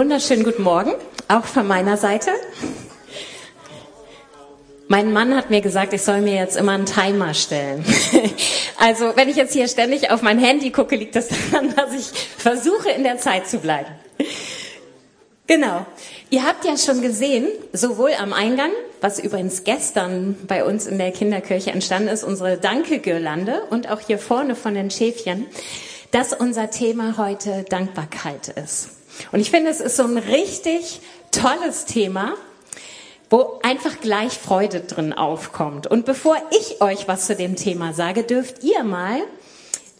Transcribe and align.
wunderschönen 0.00 0.44
guten 0.44 0.62
Morgen, 0.62 0.94
auch 1.28 1.44
von 1.44 1.68
meiner 1.68 1.98
Seite. 1.98 2.30
Mein 4.88 5.12
Mann 5.12 5.36
hat 5.36 5.50
mir 5.50 5.60
gesagt, 5.60 5.92
ich 5.92 6.00
soll 6.00 6.22
mir 6.22 6.36
jetzt 6.36 6.56
immer 6.56 6.72
einen 6.72 6.86
Timer 6.86 7.34
stellen. 7.34 7.84
Also, 8.78 9.14
wenn 9.14 9.28
ich 9.28 9.36
jetzt 9.36 9.52
hier 9.52 9.68
ständig 9.68 10.10
auf 10.10 10.22
mein 10.22 10.38
Handy 10.38 10.70
gucke, 10.70 10.96
liegt 10.96 11.16
das 11.16 11.28
daran, 11.28 11.74
dass 11.76 11.92
ich 11.92 12.06
versuche, 12.38 12.88
in 12.88 13.02
der 13.02 13.18
Zeit 13.18 13.46
zu 13.46 13.58
bleiben. 13.58 13.90
Genau. 15.46 15.84
Ihr 16.30 16.46
habt 16.46 16.64
ja 16.64 16.78
schon 16.78 17.02
gesehen, 17.02 17.48
sowohl 17.74 18.12
am 18.18 18.32
Eingang, 18.32 18.70
was 19.02 19.18
übrigens 19.18 19.64
gestern 19.64 20.34
bei 20.48 20.64
uns 20.64 20.86
in 20.86 20.96
der 20.96 21.10
Kinderkirche 21.12 21.72
entstanden 21.72 22.08
ist, 22.08 22.24
unsere 22.24 22.56
Danke-Girlande 22.56 23.64
und 23.68 23.90
auch 23.90 24.00
hier 24.00 24.18
vorne 24.18 24.56
von 24.56 24.72
den 24.72 24.90
Schäfchen, 24.90 25.44
dass 26.10 26.32
unser 26.32 26.70
Thema 26.70 27.18
heute 27.18 27.66
Dankbarkeit 27.68 28.48
ist. 28.48 28.99
Und 29.32 29.40
ich 29.40 29.50
finde, 29.50 29.70
es 29.70 29.80
ist 29.80 29.96
so 29.96 30.04
ein 30.04 30.18
richtig 30.18 31.00
tolles 31.30 31.84
Thema, 31.84 32.34
wo 33.28 33.60
einfach 33.62 34.00
gleich 34.00 34.32
Freude 34.32 34.80
drin 34.80 35.12
aufkommt. 35.12 35.86
Und 35.86 36.04
bevor 36.04 36.36
ich 36.50 36.80
euch 36.80 37.06
was 37.06 37.26
zu 37.26 37.36
dem 37.36 37.56
Thema 37.56 37.92
sage, 37.92 38.24
dürft 38.24 38.64
ihr 38.64 38.82
mal 38.82 39.20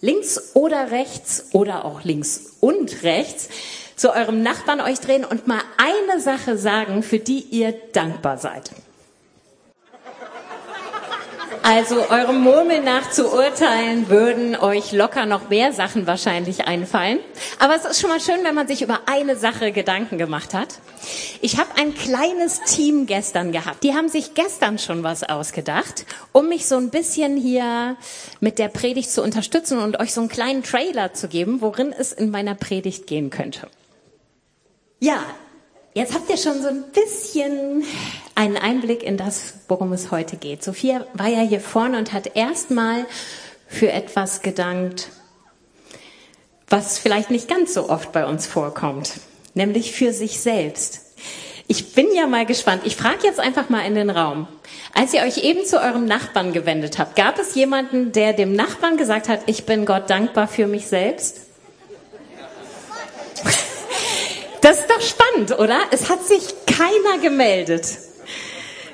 links 0.01 0.55
oder 0.55 0.91
rechts 0.91 1.47
oder 1.53 1.85
auch 1.85 2.03
links 2.03 2.57
und 2.61 3.03
rechts 3.03 3.49
zu 3.97 4.13
eurem 4.13 4.43
Nachbarn 4.43 4.81
euch 4.81 4.99
drehen 4.99 5.25
und 5.25 5.47
mal 5.47 5.61
eine 5.77 6.21
Sache 6.21 6.57
sagen, 6.57 7.03
für 7.03 7.19
die 7.19 7.41
ihr 7.41 7.73
dankbar 7.93 8.39
seid. 8.39 8.71
Also 11.63 12.09
eurem 12.09 12.41
Murmeln 12.41 12.85
nach 12.85 13.11
zu 13.11 13.31
urteilen, 13.33 14.09
würden 14.09 14.57
euch 14.57 14.93
locker 14.93 15.27
noch 15.27 15.51
mehr 15.51 15.73
Sachen 15.75 16.07
wahrscheinlich 16.07 16.67
einfallen. 16.67 17.19
Aber 17.59 17.77
es 17.77 17.85
ist 17.85 18.01
schon 18.01 18.09
mal 18.09 18.21
schön, 18.21 18.43
wenn 18.45 18.55
man 18.55 18.67
sich 18.67 18.81
über 18.81 19.01
eine 19.07 19.37
Sache 19.37 19.71
Gedanken 19.71 20.17
gemacht 20.17 20.55
hat. 20.55 20.79
Ich 21.43 21.59
habe 21.59 21.69
ein 21.77 21.95
kleines 21.95 22.63
Team 22.63 23.05
gestern 23.07 23.53
gehabt. 23.53 23.85
Die 23.85 23.95
haben 23.95 24.09
sich 24.09 24.33
gestern 24.35 24.79
schon 24.79 25.03
was 25.03 25.23
ausgedacht, 25.23 26.07
um 26.33 26.49
mich 26.49 26.67
so 26.67 26.77
ein 26.77 26.89
bisschen 26.89 27.37
hier 27.37 27.97
mit 28.41 28.59
der 28.59 28.69
Predigt 28.69 29.11
zu 29.11 29.23
unterstützen 29.23 29.79
und 29.79 30.01
euch 30.01 30.15
so 30.15 30.23
einen 30.23 30.31
kleinen 30.31 30.63
Trailer 30.63 31.13
zu 31.13 31.29
geben, 31.29 31.61
worin 31.61 31.93
es 31.93 32.13
in 32.13 32.31
meiner 32.31 32.55
Predigt 32.55 33.07
gehen 33.07 33.29
könnte. 33.29 33.69
Ja, 34.99 35.25
Jetzt 35.93 36.15
habt 36.15 36.31
ihr 36.31 36.37
schon 36.37 36.63
so 36.63 36.69
ein 36.69 36.85
bisschen 36.93 37.85
einen 38.37 38.57
Einblick 38.57 39.03
in 39.03 39.17
das, 39.17 39.55
worum 39.67 39.93
es 39.93 40.13
heute 40.13 40.37
geht. 40.37 40.63
Sophia 40.63 41.05
war 41.15 41.27
ja 41.27 41.41
hier 41.41 41.61
vorne 41.61 41.99
und 41.99 42.13
hat 42.13 42.37
erstmal 42.37 43.07
für 43.67 43.91
etwas 43.91 44.43
gedankt, 44.43 45.09
was 46.69 47.01
vielleicht 47.01 47.33
nicht 47.33 47.49
ganz 47.49 47.75
so 47.75 47.89
oft 47.89 48.13
bei 48.13 48.25
uns 48.25 48.47
vorkommt, 48.47 49.15
nämlich 49.55 49.91
für 49.91 50.13
sich 50.13 50.39
selbst. 50.39 51.01
Ich 51.67 51.93
bin 51.93 52.07
ja 52.15 52.29
mal 52.29 52.47
gespannt. 52.47 52.83
Ich 52.85 52.95
frage 52.95 53.25
jetzt 53.25 53.41
einfach 53.41 53.69
mal 53.69 53.85
in 53.85 53.97
den 53.97 54.11
Raum. 54.11 54.47
Als 54.95 55.13
ihr 55.13 55.23
euch 55.23 55.39
eben 55.39 55.65
zu 55.67 55.81
eurem 55.81 56.05
Nachbarn 56.05 56.53
gewendet 56.53 57.01
habt, 57.01 57.17
gab 57.17 57.37
es 57.41 57.57
jemanden, 57.57 58.13
der 58.13 58.33
dem 58.33 58.53
Nachbarn 58.55 58.97
gesagt 58.97 59.29
hat, 59.29 59.41
ich 59.47 59.67
bin 59.67 59.87
Gott 59.87 60.09
dankbar 60.09 60.47
für 60.47 60.69
mich 60.69 60.87
selbst? 60.87 61.41
Spannend, 65.41 65.59
oder? 65.59 65.81
Es 65.91 66.09
hat 66.11 66.27
sich 66.27 66.43
keiner 66.67 67.23
gemeldet. 67.23 67.87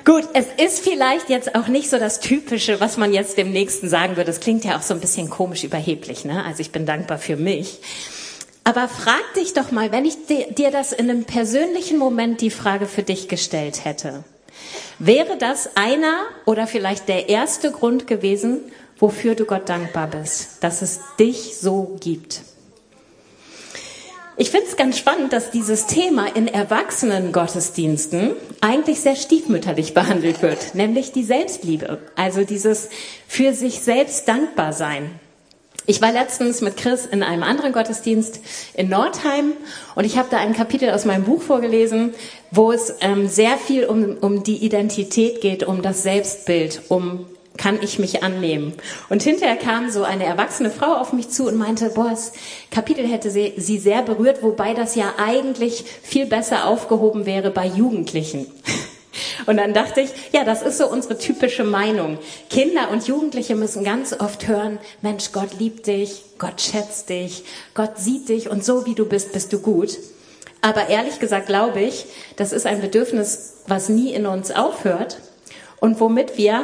Gut, 0.05 0.23
es 0.33 0.45
ist 0.63 0.79
vielleicht 0.79 1.29
jetzt 1.29 1.55
auch 1.55 1.67
nicht 1.67 1.89
so 1.89 1.97
das 1.97 2.21
Typische, 2.21 2.79
was 2.79 2.95
man 2.95 3.11
jetzt 3.11 3.37
dem 3.37 3.51
Nächsten 3.51 3.89
sagen 3.89 4.15
würde. 4.15 4.27
Das 4.27 4.39
klingt 4.39 4.63
ja 4.63 4.77
auch 4.77 4.81
so 4.81 4.93
ein 4.93 5.01
bisschen 5.01 5.29
komisch 5.29 5.65
überheblich, 5.65 6.23
ne? 6.23 6.45
Also 6.45 6.61
ich 6.61 6.71
bin 6.71 6.85
dankbar 6.85 7.17
für 7.17 7.35
mich. 7.35 7.79
Aber 8.63 8.87
frag 8.87 9.33
dich 9.35 9.53
doch 9.53 9.71
mal, 9.71 9.91
wenn 9.91 10.05
ich 10.05 10.15
dir 10.25 10.71
das 10.71 10.93
in 10.93 11.09
einem 11.09 11.25
persönlichen 11.25 11.97
Moment 11.97 12.39
die 12.39 12.51
Frage 12.51 12.85
für 12.85 13.03
dich 13.03 13.27
gestellt 13.27 13.83
hätte, 13.83 14.23
wäre 14.99 15.37
das 15.37 15.75
einer 15.75 16.23
oder 16.45 16.67
vielleicht 16.67 17.09
der 17.09 17.27
erste 17.27 17.71
Grund 17.71 18.07
gewesen, 18.07 18.59
wofür 18.99 19.35
du 19.35 19.45
Gott 19.45 19.67
dankbar 19.67 20.07
bist, 20.07 20.63
dass 20.63 20.81
es 20.81 21.01
dich 21.19 21.57
so 21.57 21.97
gibt? 21.99 22.41
Ich 24.39 24.51
finde 24.51 24.67
es 24.67 24.77
ganz 24.77 24.99
spannend, 24.99 25.33
dass 25.33 25.49
dieses 25.49 25.87
Thema 25.87 26.27
in 26.27 26.47
erwachsenen 26.47 27.31
Gottesdiensten 27.31 28.35
eigentlich 28.61 28.99
sehr 28.99 29.15
stiefmütterlich 29.15 29.93
behandelt 29.95 30.43
wird, 30.43 30.75
nämlich 30.75 31.11
die 31.11 31.23
Selbstliebe, 31.23 31.97
also 32.15 32.43
dieses 32.43 32.89
für 33.27 33.53
sich 33.53 33.79
selbst 33.79 34.27
dankbar 34.27 34.73
sein. 34.73 35.09
Ich 35.87 36.03
war 36.03 36.11
letztens 36.11 36.61
mit 36.61 36.77
Chris 36.77 37.07
in 37.07 37.23
einem 37.23 37.41
anderen 37.41 37.71
Gottesdienst 37.71 38.41
in 38.75 38.89
Nordheim 38.89 39.53
und 39.95 40.03
ich 40.03 40.19
habe 40.19 40.27
da 40.29 40.37
ein 40.37 40.53
Kapitel 40.53 40.91
aus 40.91 41.05
meinem 41.05 41.23
Buch 41.23 41.41
vorgelesen, 41.41 42.13
wo 42.51 42.71
es 42.71 42.93
ähm, 43.01 43.27
sehr 43.27 43.57
viel 43.57 43.85
um, 43.85 44.17
um 44.17 44.43
die 44.43 44.57
Identität 44.57 45.41
geht, 45.41 45.63
um 45.63 45.81
das 45.81 46.03
Selbstbild, 46.03 46.81
um 46.89 47.25
kann 47.57 47.79
ich 47.81 47.99
mich 47.99 48.23
annehmen. 48.23 48.73
Und 49.09 49.23
hinterher 49.23 49.57
kam 49.57 49.89
so 49.89 50.03
eine 50.03 50.25
erwachsene 50.25 50.71
Frau 50.71 50.93
auf 50.95 51.13
mich 51.13 51.29
zu 51.29 51.47
und 51.47 51.57
meinte, 51.57 51.89
boah, 51.89 52.09
das 52.09 52.33
Kapitel 52.71 53.07
hätte 53.07 53.31
sie, 53.31 53.53
sie 53.57 53.79
sehr 53.79 54.01
berührt, 54.01 54.43
wobei 54.43 54.73
das 54.73 54.95
ja 54.95 55.15
eigentlich 55.17 55.83
viel 56.03 56.25
besser 56.25 56.65
aufgehoben 56.67 57.25
wäre 57.25 57.51
bei 57.51 57.65
Jugendlichen. 57.65 58.47
Und 59.47 59.57
dann 59.57 59.73
dachte 59.73 60.01
ich, 60.01 60.11
ja, 60.31 60.43
das 60.43 60.61
ist 60.61 60.77
so 60.77 60.87
unsere 60.87 61.17
typische 61.17 61.63
Meinung. 61.63 62.19
Kinder 62.51 62.91
und 62.91 63.07
Jugendliche 63.07 63.55
müssen 63.55 63.83
ganz 63.83 64.13
oft 64.13 64.47
hören, 64.47 64.77
Mensch, 65.01 65.31
Gott 65.31 65.57
liebt 65.57 65.87
dich, 65.87 66.23
Gott 66.37 66.61
schätzt 66.61 67.09
dich, 67.09 67.43
Gott 67.73 67.97
sieht 67.97 68.29
dich 68.29 68.49
und 68.49 68.63
so 68.63 68.85
wie 68.85 68.93
du 68.93 69.05
bist, 69.05 69.31
bist 69.31 69.51
du 69.53 69.59
gut. 69.59 69.97
Aber 70.61 70.89
ehrlich 70.89 71.19
gesagt 71.19 71.47
glaube 71.47 71.81
ich, 71.81 72.05
das 72.35 72.51
ist 72.51 72.67
ein 72.67 72.81
Bedürfnis, 72.81 73.53
was 73.67 73.89
nie 73.89 74.13
in 74.13 74.27
uns 74.27 74.51
aufhört 74.51 75.17
und 75.79 75.99
womit 75.99 76.37
wir, 76.37 76.63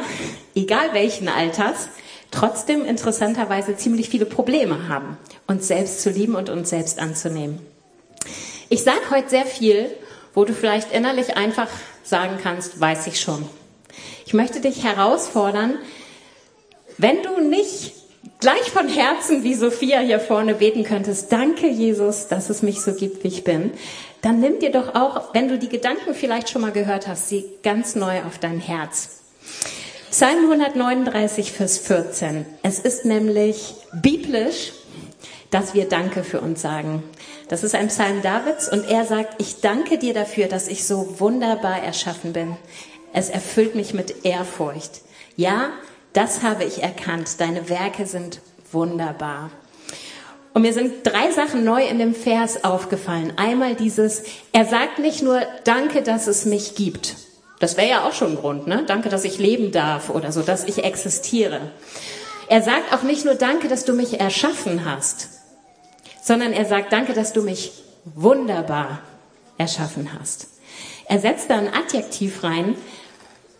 egal 0.54 0.92
welchen 0.92 1.28
Alters, 1.28 1.88
trotzdem 2.30 2.84
interessanterweise 2.84 3.76
ziemlich 3.76 4.08
viele 4.08 4.26
Probleme 4.26 4.88
haben, 4.88 5.16
uns 5.46 5.68
selbst 5.68 6.02
zu 6.02 6.10
lieben 6.10 6.34
und 6.34 6.50
uns 6.50 6.70
selbst 6.70 6.98
anzunehmen. 6.98 7.60
Ich 8.68 8.82
sage 8.82 9.10
heute 9.10 9.30
sehr 9.30 9.46
viel, 9.46 9.90
wo 10.34 10.44
du 10.44 10.52
vielleicht 10.52 10.92
innerlich 10.92 11.36
einfach 11.36 11.68
sagen 12.02 12.38
kannst, 12.42 12.80
weiß 12.80 13.06
ich 13.06 13.20
schon. 13.20 13.48
Ich 14.26 14.34
möchte 14.34 14.60
dich 14.60 14.82
herausfordern, 14.82 15.78
wenn 16.98 17.22
du 17.22 17.40
nicht 17.40 17.92
gleich 18.44 18.70
von 18.70 18.88
Herzen 18.90 19.42
wie 19.42 19.54
Sophia 19.54 20.00
hier 20.00 20.20
vorne 20.20 20.52
beten 20.52 20.84
könntest, 20.84 21.32
danke 21.32 21.66
Jesus, 21.66 22.28
dass 22.28 22.50
es 22.50 22.60
mich 22.60 22.82
so 22.82 22.92
gibt, 22.92 23.24
wie 23.24 23.28
ich 23.28 23.42
bin, 23.42 23.72
dann 24.20 24.38
nimm 24.38 24.58
dir 24.58 24.70
doch 24.70 24.94
auch, 24.94 25.32
wenn 25.32 25.48
du 25.48 25.58
die 25.58 25.70
Gedanken 25.70 26.12
vielleicht 26.12 26.50
schon 26.50 26.60
mal 26.60 26.70
gehört 26.70 27.08
hast, 27.08 27.30
sie 27.30 27.46
ganz 27.62 27.94
neu 27.94 28.22
auf 28.24 28.36
dein 28.38 28.60
Herz. 28.60 29.22
Psalm 30.10 30.40
139, 30.50 31.52
Vers 31.52 31.78
14. 31.78 32.44
Es 32.62 32.80
ist 32.80 33.06
nämlich 33.06 33.76
biblisch, 34.02 34.72
dass 35.50 35.72
wir 35.72 35.88
Danke 35.88 36.22
für 36.22 36.42
uns 36.42 36.60
sagen. 36.60 37.02
Das 37.48 37.64
ist 37.64 37.74
ein 37.74 37.88
Psalm 37.88 38.20
Davids 38.20 38.70
und 38.70 38.86
er 38.90 39.06
sagt, 39.06 39.40
ich 39.40 39.62
danke 39.62 39.96
dir 39.96 40.12
dafür, 40.12 40.48
dass 40.48 40.68
ich 40.68 40.84
so 40.84 41.18
wunderbar 41.18 41.82
erschaffen 41.82 42.34
bin. 42.34 42.58
Es 43.14 43.30
erfüllt 43.30 43.74
mich 43.74 43.94
mit 43.94 44.26
Ehrfurcht. 44.26 45.00
Ja, 45.34 45.70
das 46.14 46.42
habe 46.42 46.64
ich 46.64 46.82
erkannt. 46.82 47.40
Deine 47.40 47.68
Werke 47.68 48.06
sind 48.06 48.40
wunderbar. 48.72 49.50
Und 50.54 50.62
mir 50.62 50.72
sind 50.72 51.04
drei 51.04 51.32
Sachen 51.32 51.64
neu 51.64 51.84
in 51.84 51.98
dem 51.98 52.14
Vers 52.14 52.62
aufgefallen. 52.64 53.32
Einmal 53.36 53.74
dieses, 53.74 54.22
er 54.52 54.64
sagt 54.64 55.00
nicht 55.00 55.22
nur, 55.22 55.42
danke, 55.64 56.02
dass 56.02 56.28
es 56.28 56.44
mich 56.44 56.76
gibt. 56.76 57.16
Das 57.58 57.76
wäre 57.76 57.88
ja 57.88 58.06
auch 58.06 58.12
schon 58.12 58.32
ein 58.32 58.36
Grund, 58.36 58.66
ne? 58.66 58.84
Danke, 58.86 59.08
dass 59.08 59.24
ich 59.24 59.38
leben 59.38 59.72
darf 59.72 60.10
oder 60.10 60.30
so, 60.30 60.42
dass 60.42 60.64
ich 60.64 60.84
existiere. 60.84 61.72
Er 62.48 62.62
sagt 62.62 62.92
auch 62.92 63.02
nicht 63.02 63.24
nur 63.24 63.34
danke, 63.34 63.68
dass 63.68 63.84
du 63.84 63.94
mich 63.94 64.20
erschaffen 64.20 64.84
hast, 64.84 65.28
sondern 66.22 66.52
er 66.52 66.66
sagt 66.66 66.92
danke, 66.92 67.14
dass 67.14 67.32
du 67.32 67.42
mich 67.42 67.72
wunderbar 68.04 69.00
erschaffen 69.58 70.10
hast. 70.18 70.48
Er 71.06 71.18
setzt 71.18 71.50
da 71.50 71.58
ein 71.58 71.72
Adjektiv 71.72 72.44
rein, 72.44 72.76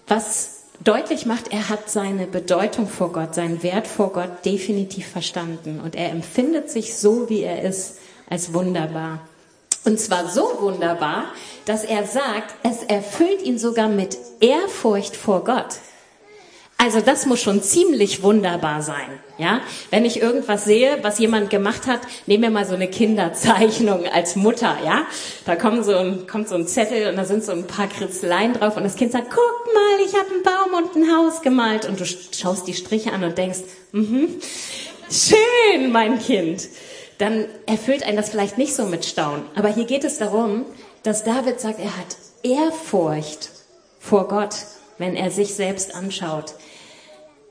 was 0.06 0.54
deutlich 0.84 1.26
macht, 1.26 1.52
er 1.52 1.69
hat 1.69 1.90
seine 1.90 2.26
Bedeutung 2.26 2.86
vor 2.86 3.12
Gott, 3.12 3.34
seinen 3.34 3.62
Wert 3.62 3.86
vor 3.86 4.12
Gott 4.12 4.44
definitiv 4.44 5.08
verstanden 5.08 5.81
und 5.81 5.96
er 5.96 6.10
empfindet 6.10 6.70
sich 6.70 6.96
so, 6.96 7.28
wie 7.28 7.42
er 7.42 7.62
ist, 7.62 7.98
als 8.28 8.54
wunderbar. 8.54 9.20
Und 9.84 10.00
zwar 10.00 10.28
so 10.28 10.48
wunderbar, 10.60 11.25
dass 11.66 11.84
er 11.84 12.06
sagt, 12.06 12.54
es 12.62 12.82
erfüllt 12.82 13.42
ihn 13.42 13.58
sogar 13.58 13.88
mit 13.88 14.16
Ehrfurcht 14.40 15.16
vor 15.16 15.44
Gott. 15.44 15.76
Also 16.84 17.00
das 17.00 17.25
muss 17.25 17.40
schon 17.40 17.62
ziemlich 17.62 18.22
wunderbar 18.22 18.82
sein, 18.82 19.08
ja? 19.38 19.62
Wenn 19.88 20.04
ich 20.04 20.20
irgendwas 20.20 20.66
sehe, 20.66 20.98
was 21.00 21.19
jemand 21.19 21.48
gemacht 21.48 21.86
hat, 21.86 22.00
nehmen 22.26 22.42
wir 22.42 22.50
mal 22.50 22.66
so 22.66 22.75
eine 22.75 22.88
Kinderzeichnung 22.88 24.06
als 24.06 24.36
Mutter, 24.36 24.76
ja? 24.84 25.06
Da 25.46 25.56
kommt 25.56 25.86
so 25.86 25.96
ein, 25.96 26.26
kommt 26.26 26.46
so 26.46 26.56
ein 26.56 26.66
Zettel 26.66 27.08
und 27.08 27.16
da 27.16 27.25
sind 27.25 27.42
so 27.42 27.52
ein 27.52 27.66
paar 27.66 27.86
Kritzeleien 27.88 28.52
drauf 28.52 28.76
und 28.76 28.84
das 28.84 28.96
Kind 28.96 29.12
sagt, 29.12 29.31
guck 29.31 29.72
mal, 29.72 30.06
ich 30.06 30.12
habe 30.12 30.28
einen 30.31 30.42
Baum 30.42 30.84
und 30.84 30.94
ein 30.94 31.16
Haus 31.16 31.40
gemalt 31.40 31.88
und 31.88 31.98
du 31.98 32.04
schaust 32.04 32.69
die 32.69 32.75
Striche 32.75 33.14
an 33.14 33.25
und 33.25 33.38
denkst, 33.38 33.60
mhm, 33.92 34.28
schön, 35.10 35.90
mein 35.90 36.19
Kind. 36.19 36.69
dann 37.16 37.46
erfüllt 37.64 38.02
einen 38.02 38.19
das 38.19 38.28
vielleicht 38.28 38.58
nicht 38.58 38.75
so 38.75 38.84
mit 38.84 39.06
Staunen. 39.06 39.44
Aber 39.54 39.69
hier 39.69 39.86
geht 39.86 40.04
es 40.04 40.19
darum, 40.19 40.66
dass 41.02 41.25
David 41.25 41.60
sagt, 41.60 41.81
er 41.81 41.96
hat 41.96 42.19
Ehrfurcht 42.42 43.48
vor 43.98 44.28
Gott, 44.28 44.54
wenn 44.98 45.16
er 45.16 45.31
sich 45.31 45.54
selbst 45.54 45.94
anschaut. 45.94 46.54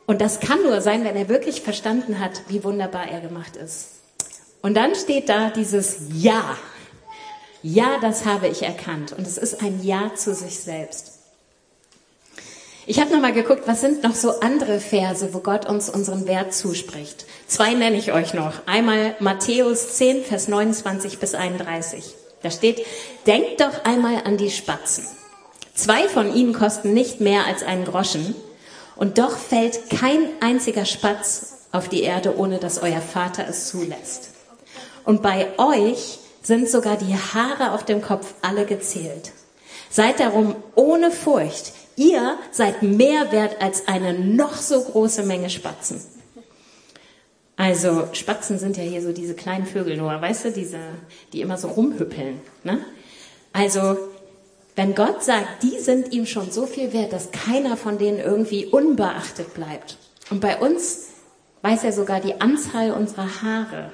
Und 0.06 0.22
das 0.22 0.40
kann 0.40 0.62
nur 0.64 0.82
sein, 0.82 1.06
wenn 1.06 1.16
er 1.16 1.30
wirklich 1.30 1.62
verstanden 1.62 2.20
hat, 2.20 2.44
wie 2.48 2.64
wunderbar 2.64 3.08
er 3.08 3.22
gemacht 3.22 3.56
ist. 3.56 3.88
Und 4.62 4.76
dann 4.76 4.96
steht 4.96 5.30
da 5.30 5.50
dieses 5.50 5.98
Ja. 6.14 6.58
Ja, 7.62 7.98
das 8.02 8.26
habe 8.26 8.48
ich 8.48 8.64
erkannt. 8.64 9.14
Und 9.14 9.26
es 9.26 9.38
ist 9.38 9.62
ein 9.62 9.82
Ja 9.84 10.14
zu 10.16 10.34
sich 10.34 10.60
selbst. 10.60 11.20
Ich 12.86 13.00
habe 13.00 13.14
nochmal 13.14 13.32
geguckt, 13.32 13.64
was 13.66 13.80
sind 13.80 14.04
noch 14.04 14.14
so 14.14 14.42
andere 14.42 14.82
Verse, 14.82 15.34
wo 15.34 15.40
Gott 15.40 15.66
uns 15.66 15.90
unseren 15.90 16.28
Wert 16.28 16.54
zuspricht. 16.54 17.26
Zwei 17.48 17.74
nenne 17.74 17.96
ich 17.96 18.12
euch 18.12 18.34
noch. 18.34 18.68
Einmal 18.68 19.16
Matthäus 19.20 19.96
10, 19.96 20.26
Vers 20.26 20.50
29 20.50 21.20
bis 21.20 21.34
31. 21.34 22.14
Da 22.42 22.52
steht, 22.52 22.86
denkt 23.26 23.62
doch 23.62 23.86
einmal 23.86 24.24
an 24.26 24.36
die 24.36 24.52
Spatzen. 24.52 25.08
Zwei 25.74 26.10
von 26.10 26.36
ihnen 26.36 26.52
kosten 26.52 26.94
nicht 26.94 27.22
mehr 27.22 27.46
als 27.48 27.64
einen 27.64 27.86
Groschen 27.86 28.36
und 28.96 29.18
doch 29.18 29.38
fällt 29.38 29.90
kein 29.90 30.30
einziger 30.42 30.86
Spatz 30.86 31.68
auf 31.72 31.90
die 31.90 32.04
Erde, 32.04 32.38
ohne 32.38 32.60
dass 32.60 32.82
euer 32.82 33.02
Vater 33.02 33.48
es 33.48 33.68
zulässt. 33.68 34.30
Und 35.04 35.22
bei 35.22 35.48
euch 35.58 36.20
sind 36.42 36.70
sogar 36.70 36.98
die 36.98 37.16
Haare 37.16 37.72
auf 37.74 37.84
dem 37.84 38.02
Kopf 38.02 38.34
alle 38.42 38.66
gezählt. 38.66 39.32
Seid 39.90 40.20
darum 40.20 40.56
ohne 40.76 41.12
Furcht. 41.12 41.74
Ihr 41.96 42.38
seid 42.52 42.82
mehr 42.82 43.32
wert 43.32 43.62
als 43.62 43.88
eine 43.88 44.14
noch 44.14 44.56
so 44.56 44.82
große 44.82 45.24
Menge 45.24 45.50
Spatzen. 45.50 46.02
Also 47.56 48.08
Spatzen 48.14 48.58
sind 48.58 48.78
ja 48.78 48.84
hier 48.84 49.02
so 49.02 49.12
diese 49.12 49.36
kleinen 49.36 49.68
Vögel 49.68 49.98
nur, 49.98 50.10
weißt 50.10 50.46
du, 50.46 50.52
diese, 50.52 50.80
die 51.32 51.42
immer 51.42 51.58
so 51.58 51.68
rumhüppeln. 51.68 52.42
Ne? 52.64 52.84
Also 53.54 53.98
wenn 54.76 54.96
Gott 54.96 55.24
sagt, 55.24 55.64
die 55.64 55.80
sind 55.80 56.14
ihm 56.14 56.26
schon 56.26 56.52
so 56.52 56.66
viel 56.66 56.94
wert, 56.94 57.14
dass 57.14 57.32
keiner 57.32 57.78
von 57.78 57.98
denen 57.98 58.20
irgendwie 58.20 58.66
unbeachtet 58.66 59.54
bleibt. 59.54 59.98
Und 60.30 60.40
bei 60.40 60.58
uns 60.58 61.10
weiß 61.62 61.84
er 61.84 61.94
sogar 61.94 62.20
die 62.20 62.42
Anzahl 62.42 62.92
unserer 62.92 63.42
Haare. 63.42 63.92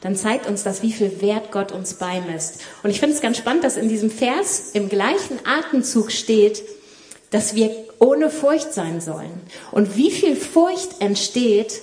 Dann 0.00 0.16
zeigt 0.16 0.46
uns 0.46 0.62
das, 0.62 0.82
wie 0.82 0.92
viel 0.92 1.20
Wert 1.20 1.50
Gott 1.50 1.72
uns 1.72 1.94
beimisst. 1.94 2.60
Und 2.82 2.90
ich 2.90 3.00
finde 3.00 3.16
es 3.16 3.22
ganz 3.22 3.38
spannend, 3.38 3.64
dass 3.64 3.76
in 3.76 3.88
diesem 3.88 4.10
Vers 4.10 4.70
im 4.74 4.88
gleichen 4.88 5.38
Atemzug 5.44 6.12
steht, 6.12 6.62
dass 7.30 7.54
wir 7.54 7.70
ohne 7.98 8.30
Furcht 8.30 8.72
sein 8.72 9.00
sollen. 9.00 9.40
Und 9.72 9.96
wie 9.96 10.10
viel 10.10 10.36
Furcht 10.36 11.00
entsteht, 11.00 11.80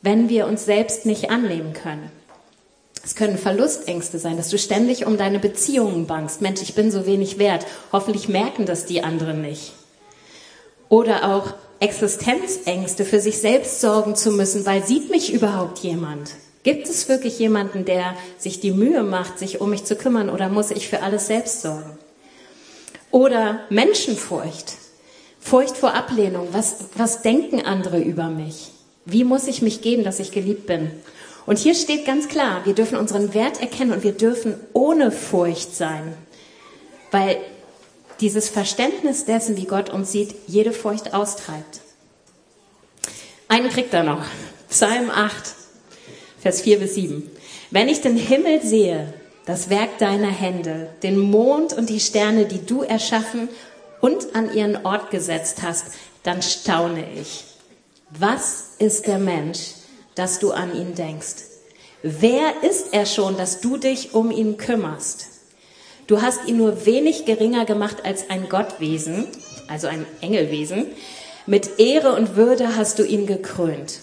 wenn 0.00 0.28
wir 0.28 0.46
uns 0.46 0.64
selbst 0.64 1.06
nicht 1.06 1.30
annehmen 1.30 1.74
können. 1.74 2.10
Es 3.04 3.14
können 3.16 3.36
Verlustängste 3.36 4.18
sein, 4.18 4.36
dass 4.36 4.48
du 4.48 4.58
ständig 4.58 5.06
um 5.06 5.16
deine 5.16 5.38
Beziehungen 5.38 6.06
bangst. 6.06 6.40
Mensch, 6.40 6.62
ich 6.62 6.74
bin 6.74 6.90
so 6.90 7.04
wenig 7.06 7.38
wert. 7.38 7.66
Hoffentlich 7.90 8.28
merken 8.28 8.64
das 8.64 8.86
die 8.86 9.02
anderen 9.02 9.42
nicht. 9.42 9.72
Oder 10.88 11.34
auch 11.34 11.54
Existenzängste, 11.80 13.04
für 13.04 13.20
sich 13.20 13.38
selbst 13.38 13.80
sorgen 13.80 14.14
zu 14.14 14.30
müssen, 14.30 14.64
weil 14.66 14.86
sieht 14.86 15.10
mich 15.10 15.32
überhaupt 15.32 15.80
jemand? 15.80 16.30
Gibt 16.62 16.88
es 16.88 17.08
wirklich 17.08 17.40
jemanden, 17.40 17.84
der 17.84 18.14
sich 18.38 18.60
die 18.60 18.70
Mühe 18.70 19.02
macht, 19.02 19.38
sich 19.38 19.60
um 19.60 19.70
mich 19.70 19.84
zu 19.84 19.96
kümmern 19.96 20.30
oder 20.30 20.48
muss 20.48 20.70
ich 20.70 20.88
für 20.88 21.02
alles 21.02 21.26
selbst 21.26 21.62
sorgen? 21.62 21.98
Oder 23.10 23.60
Menschenfurcht, 23.68 24.74
Furcht 25.42 25.76
vor 25.76 25.94
Ablehnung. 25.94 26.48
Was, 26.52 26.76
was 26.94 27.22
denken 27.22 27.66
andere 27.66 28.00
über 28.00 28.28
mich? 28.28 28.70
Wie 29.04 29.24
muss 29.24 29.48
ich 29.48 29.60
mich 29.60 29.82
geben, 29.82 30.04
dass 30.04 30.20
ich 30.20 30.30
geliebt 30.30 30.66
bin? 30.66 30.92
Und 31.46 31.58
hier 31.58 31.74
steht 31.74 32.06
ganz 32.06 32.28
klar, 32.28 32.64
wir 32.64 32.74
dürfen 32.74 32.96
unseren 32.96 33.34
Wert 33.34 33.60
erkennen 33.60 33.92
und 33.92 34.04
wir 34.04 34.12
dürfen 34.12 34.54
ohne 34.72 35.10
Furcht 35.10 35.74
sein. 35.74 36.14
Weil 37.10 37.38
dieses 38.20 38.48
Verständnis 38.48 39.24
dessen, 39.24 39.56
wie 39.56 39.66
Gott 39.66 39.90
uns 39.90 40.12
sieht, 40.12 40.34
jede 40.46 40.72
Furcht 40.72 41.12
austreibt. 41.14 41.80
Einen 43.48 43.68
kriegt 43.68 43.92
er 43.92 44.04
noch. 44.04 44.24
Psalm 44.70 45.10
8, 45.10 45.34
Vers 46.40 46.62
4 46.62 46.78
bis 46.78 46.94
7. 46.94 47.30
Wenn 47.70 47.88
ich 47.88 48.00
den 48.00 48.16
Himmel 48.16 48.62
sehe, 48.62 49.12
das 49.44 49.68
Werk 49.68 49.98
deiner 49.98 50.30
Hände, 50.30 50.90
den 51.02 51.18
Mond 51.18 51.72
und 51.72 51.90
die 51.90 52.00
Sterne, 52.00 52.46
die 52.46 52.64
du 52.64 52.82
erschaffen 52.82 53.48
und 54.00 54.34
an 54.34 54.54
ihren 54.54 54.86
Ort 54.86 55.10
gesetzt 55.10 55.62
hast, 55.62 55.86
dann 56.22 56.40
staune 56.42 57.04
ich. 57.20 57.44
Was 58.10 58.70
ist 58.78 59.06
der 59.06 59.18
Mensch, 59.18 59.72
dass 60.14 60.38
du 60.38 60.52
an 60.52 60.74
ihn 60.74 60.94
denkst? 60.94 61.44
Wer 62.02 62.62
ist 62.62 62.92
er 62.92 63.06
schon, 63.06 63.36
dass 63.36 63.60
du 63.60 63.76
dich 63.76 64.14
um 64.14 64.30
ihn 64.30 64.56
kümmerst? 64.56 65.28
Du 66.06 66.20
hast 66.20 66.48
ihn 66.48 66.56
nur 66.56 66.84
wenig 66.84 67.24
geringer 67.24 67.64
gemacht 67.64 68.04
als 68.04 68.28
ein 68.28 68.48
Gottwesen, 68.48 69.26
also 69.68 69.86
ein 69.86 70.04
Engelwesen. 70.20 70.86
Mit 71.46 71.78
Ehre 71.78 72.14
und 72.14 72.36
Würde 72.36 72.76
hast 72.76 72.98
du 72.98 73.04
ihn 73.04 73.26
gekrönt. 73.26 74.00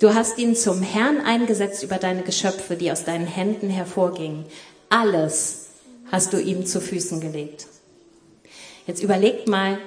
Du 0.00 0.14
hast 0.14 0.38
ihn 0.38 0.56
zum 0.56 0.82
Herrn 0.82 1.20
eingesetzt 1.20 1.82
über 1.82 1.96
deine 1.96 2.22
Geschöpfe, 2.22 2.76
die 2.76 2.90
aus 2.90 3.04
deinen 3.04 3.26
Händen 3.26 3.70
hervorgingen. 3.70 4.44
Alles 4.88 5.66
hast 6.10 6.32
du 6.32 6.38
ihm 6.38 6.66
zu 6.66 6.80
Füßen 6.80 7.20
gelegt. 7.20 7.66
Jetzt 8.86 9.02
überlegt 9.02 9.48
mal, 9.48 9.78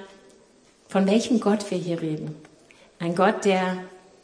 von 0.88 1.06
welchem 1.06 1.40
Gott 1.40 1.70
wir 1.70 1.78
hier 1.78 2.02
reden. 2.02 2.34
Ein 2.98 3.14
Gott, 3.14 3.44
der 3.44 3.78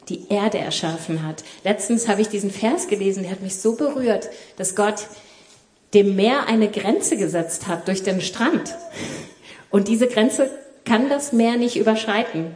die 0.09 0.29
Erde 0.29 0.57
erschaffen 0.57 1.25
hat. 1.25 1.43
Letztens 1.63 2.07
habe 2.07 2.21
ich 2.21 2.29
diesen 2.29 2.51
Vers 2.51 2.87
gelesen, 2.87 3.23
der 3.23 3.31
hat 3.31 3.41
mich 3.41 3.57
so 3.57 3.75
berührt, 3.75 4.29
dass 4.57 4.75
Gott 4.75 5.07
dem 5.93 6.15
Meer 6.15 6.47
eine 6.47 6.69
Grenze 6.69 7.17
gesetzt 7.17 7.67
hat 7.67 7.87
durch 7.87 8.03
den 8.03 8.21
Strand. 8.21 8.75
Und 9.69 9.87
diese 9.87 10.07
Grenze 10.07 10.49
kann 10.85 11.09
das 11.09 11.33
Meer 11.33 11.57
nicht 11.57 11.75
überschreiten. 11.77 12.55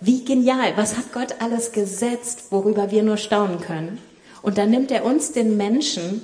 Wie 0.00 0.24
genial, 0.24 0.72
was 0.76 0.96
hat 0.96 1.12
Gott 1.12 1.36
alles 1.40 1.72
gesetzt, 1.72 2.44
worüber 2.50 2.90
wir 2.90 3.02
nur 3.02 3.16
staunen 3.16 3.60
können. 3.60 3.98
Und 4.42 4.56
dann 4.56 4.70
nimmt 4.70 4.90
er 4.90 5.04
uns, 5.04 5.32
den 5.32 5.56
Menschen, 5.56 6.22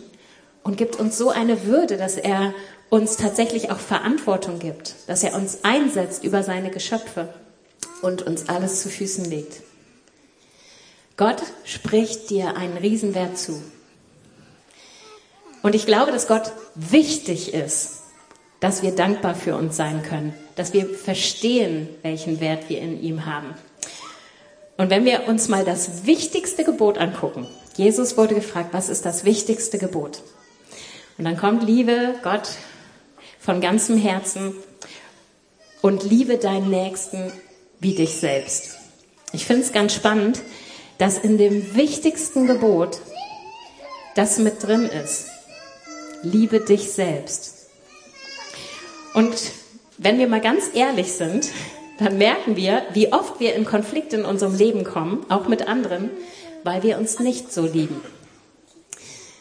und 0.63 0.77
gibt 0.77 0.97
uns 0.97 1.17
so 1.17 1.31
eine 1.31 1.65
Würde, 1.65 1.97
dass 1.97 2.17
er 2.17 2.53
uns 2.89 3.17
tatsächlich 3.17 3.71
auch 3.71 3.79
Verantwortung 3.79 4.59
gibt, 4.59 4.95
dass 5.07 5.23
er 5.23 5.37
uns 5.37 5.61
einsetzt 5.63 6.25
über 6.25 6.43
seine 6.43 6.71
Geschöpfe 6.71 7.29
und 8.03 8.23
uns 8.23 8.49
alles 8.49 8.83
zu 8.83 8.89
Füßen 8.89 9.25
legt. 9.27 9.63
Gott 11.17 11.43
spricht 11.65 12.29
dir 12.29 12.57
einen 12.57 12.77
Riesenwert 12.77 13.39
zu. 13.39 13.63
Und 15.63 15.75
ich 15.75 15.87
glaube, 15.87 16.13
dass 16.13 16.29
Gott 16.29 16.53
wichtig 16.75 17.55
ist, 17.55 18.03
dass 18.61 18.83
wir 18.83 18.93
dankbar 18.93 19.35
für 19.35 19.57
uns 19.57 19.77
sein 19.77 20.03
können, 20.03 20.35
dass 20.55 20.73
wir 20.73 20.87
verstehen, 20.87 21.89
welchen 22.03 22.41
Wert 22.41 22.69
wir 22.69 22.81
in 22.81 23.03
ihm 23.03 23.27
haben. 23.27 23.55
Und 24.77 24.91
wenn 24.91 25.05
wir 25.05 25.27
uns 25.27 25.49
mal 25.49 25.65
das 25.65 26.05
wichtigste 26.05 26.65
Gebot 26.65 26.99
angucken, 26.99 27.47
Jesus 27.77 28.17
wurde 28.17 28.35
gefragt, 28.35 28.71
was 28.73 28.89
ist 28.89 29.07
das 29.07 29.25
wichtigste 29.25 29.79
Gebot? 29.79 30.23
Und 31.19 31.25
dann 31.25 31.39
kommt 31.39 31.63
Liebe 31.63 32.15
Gott 32.23 32.49
von 33.41 33.61
ganzem 33.61 33.97
Herzen 33.97 34.55
und 35.81 36.05
liebe 36.05 36.37
deinen 36.37 36.69
Nächsten 36.69 37.33
wie 37.81 37.95
dich 37.95 38.17
selbst. 38.17 38.79
Ich 39.33 39.47
finde 39.47 39.63
es 39.63 39.73
ganz 39.73 39.95
spannend, 39.95 40.43
dass 40.99 41.19
in 41.19 41.39
dem 41.39 41.75
wichtigsten 41.77 42.47
Gebot 42.47 43.01
das 44.15 44.39
mit 44.39 44.63
drin 44.63 44.87
ist. 44.87 45.27
Liebe 46.23 46.61
dich 46.61 46.91
selbst. 46.91 47.69
Und 49.15 49.35
wenn 49.99 50.19
wir 50.19 50.29
mal 50.29 50.41
ganz 50.41 50.71
ehrlich 50.75 51.13
sind, 51.13 51.49
dann 51.99 52.19
merken 52.19 52.57
wir, 52.57 52.83
wie 52.93 53.13
oft 53.13 53.41
wir 53.41 53.55
in 53.55 53.65
Konflikt 53.65 54.13
in 54.13 54.25
unserem 54.25 54.57
Leben 54.57 54.85
kommen, 54.85 55.25
auch 55.31 55.49
mit 55.49 55.67
anderen, 55.67 56.11
weil 56.65 56.83
wir 56.83 56.99
uns 56.99 57.19
nicht 57.19 57.53
so 57.53 57.65
lieben. 57.65 58.01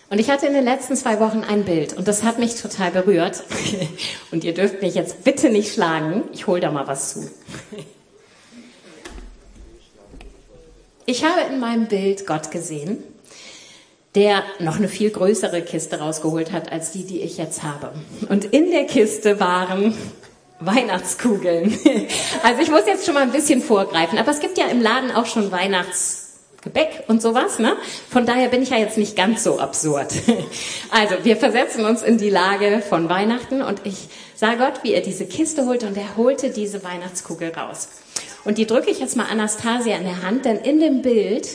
Und 0.09 0.19
ich 0.19 0.29
hatte 0.29 0.45
in 0.45 0.53
den 0.53 0.63
letzten 0.63 0.95
zwei 0.95 1.19
Wochen 1.19 1.43
ein 1.43 1.65
Bild 1.65 1.93
und 1.93 2.07
das 2.07 2.23
hat 2.23 2.37
mich 2.37 2.55
total 2.55 2.91
berührt. 2.91 3.43
Und 4.31 4.43
ihr 4.43 4.53
dürft 4.53 4.81
mich 4.81 4.93
jetzt 4.93 5.23
bitte 5.23 5.49
nicht 5.49 5.73
schlagen. 5.73 6.23
Ich 6.31 6.45
hole 6.45 6.61
da 6.61 6.71
mal 6.71 6.87
was 6.87 7.13
zu. 7.13 7.31
Ich 11.07 11.23
habe 11.23 11.41
in 11.51 11.59
meinem 11.59 11.85
Bild 11.85 12.25
Gott 12.25 12.49
gesehen, 12.49 13.03
der 14.15 14.43
noch 14.59 14.77
eine 14.77 14.87
viel 14.87 15.11
größere 15.11 15.61
Kiste 15.61 15.99
rausgeholt 15.99 16.51
hat 16.51 16.71
als 16.71 16.91
die, 16.91 17.03
die 17.03 17.21
ich 17.21 17.37
jetzt 17.37 17.61
habe. 17.61 17.93
Und 18.27 18.45
in 18.45 18.71
der 18.71 18.85
Kiste 18.85 19.39
waren 19.39 19.95
Weihnachtskugeln. 20.59 21.77
Also 22.43 22.61
ich 22.61 22.71
muss 22.71 22.85
jetzt 22.87 23.05
schon 23.05 23.13
mal 23.13 23.23
ein 23.23 23.31
bisschen 23.31 23.61
vorgreifen, 23.61 24.17
aber 24.17 24.31
es 24.31 24.39
gibt 24.39 24.57
ja 24.57 24.67
im 24.67 24.81
Laden 24.81 25.11
auch 25.11 25.25
schon 25.25 25.51
Weihnachtsgebäck 25.51 27.03
und 27.07 27.21
sowas, 27.21 27.59
ne? 27.59 27.75
Von 28.09 28.25
daher 28.25 28.49
bin 28.49 28.61
ich 28.61 28.69
ja 28.69 28.77
jetzt 28.77 28.97
nicht 28.97 29.15
ganz 29.15 29.43
so 29.43 29.59
absurd. 29.59 30.13
Also 30.91 31.15
wir 31.23 31.37
versetzen 31.37 31.85
uns 31.85 32.01
in 32.01 32.17
die 32.17 32.29
Lage 32.29 32.81
von 32.87 33.09
Weihnachten 33.09 33.61
und 33.61 33.81
ich 33.83 34.07
sah 34.35 34.55
Gott, 34.55 34.83
wie 34.83 34.93
er 34.93 35.01
diese 35.01 35.25
Kiste 35.25 35.65
holte 35.65 35.87
und 35.87 35.97
er 35.97 36.17
holte 36.17 36.49
diese 36.49 36.83
Weihnachtskugel 36.83 37.49
raus. 37.49 37.89
Und 38.45 38.57
die 38.57 38.67
drücke 38.67 38.91
ich 38.91 38.99
jetzt 38.99 39.17
mal 39.17 39.25
Anastasia 39.25 39.97
in 39.97 40.03
der 40.03 40.21
Hand, 40.21 40.45
denn 40.45 40.57
in 40.57 40.79
dem 40.79 41.01
Bild 41.01 41.47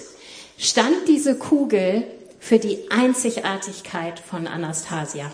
stand 0.59 1.09
diese 1.09 1.37
Kugel 1.37 2.03
für 2.41 2.59
die 2.59 2.91
Einzigartigkeit 2.91 4.19
von 4.19 4.47
Anastasia. 4.47 5.33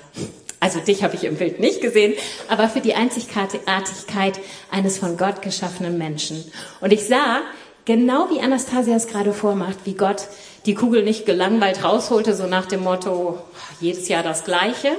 Also 0.60 0.80
dich 0.80 1.02
habe 1.02 1.14
ich 1.14 1.25
im 1.25 1.36
Bild 1.36 1.60
nicht 1.60 1.80
gesehen, 1.80 2.14
aber 2.48 2.68
für 2.68 2.80
die 2.80 2.94
Einzigartigkeit 2.94 4.40
eines 4.70 4.98
von 4.98 5.16
Gott 5.16 5.42
geschaffenen 5.42 5.98
Menschen. 5.98 6.44
Und 6.80 6.92
ich 6.92 7.04
sah, 7.06 7.42
genau 7.84 8.28
wie 8.30 8.40
Anastasia 8.40 8.96
es 8.96 9.06
gerade 9.06 9.32
vormacht, 9.32 9.78
wie 9.84 9.94
Gott 9.94 10.28
die 10.66 10.75
Kugel 10.75 11.04
nicht 11.04 11.26
gelangweilt 11.26 11.84
rausholte, 11.84 12.34
so 12.34 12.46
nach 12.46 12.66
dem 12.66 12.82
Motto, 12.82 13.38
jedes 13.80 14.08
Jahr 14.08 14.22
das 14.22 14.44
Gleiche, 14.44 14.92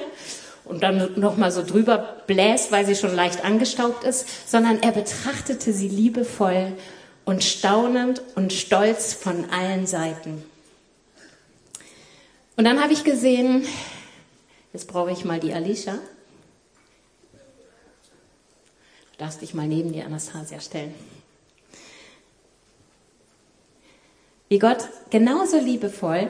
und 0.68 0.84
dann 0.84 1.20
nochmal 1.20 1.52
so 1.52 1.64
drüber 1.64 2.18
bläst, 2.28 2.72
weil 2.72 2.86
sie 2.86 2.96
schon 2.96 3.16
leicht 3.16 3.44
angestaubt 3.44 4.04
ist, 4.04 4.50
sondern 4.50 4.82
er 4.82 4.92
betrachtete 4.92 5.74
sie 5.74 5.88
liebevoll 5.88 6.74
und 7.26 7.44
staunend 7.44 8.22
und 8.36 8.54
stolz 8.54 9.14
von 9.14 9.50
allen 9.50 9.88
Seiten. 9.88 10.44
Und 12.56 12.64
dann 12.64 12.82
habe 12.82 12.94
ich 12.94 13.04
gesehen, 13.04 13.66
jetzt 14.74 14.88
brauche 14.88 15.12
ich 15.12 15.26
mal 15.26 15.40
die 15.40 15.54
Alicia. 15.54 15.94
Du 19.12 19.18
darfst 19.18 19.42
dich 19.42 19.54
mal 19.54 19.68
neben 19.68 19.94
die 19.94 20.02
Anastasia 20.02 20.60
stellen. 20.60 20.94
Wie 24.50 24.60
Gott 24.60 24.88
genauso 25.10 25.60
liebevoll 25.60 26.30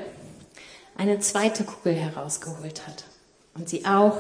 eine 0.98 1.20
zweite 1.20 1.64
Kugel 1.64 1.94
herausgeholt 1.94 2.88
hat 2.88 3.04
und 3.58 3.70
sie 3.70 3.86
auch 3.86 4.18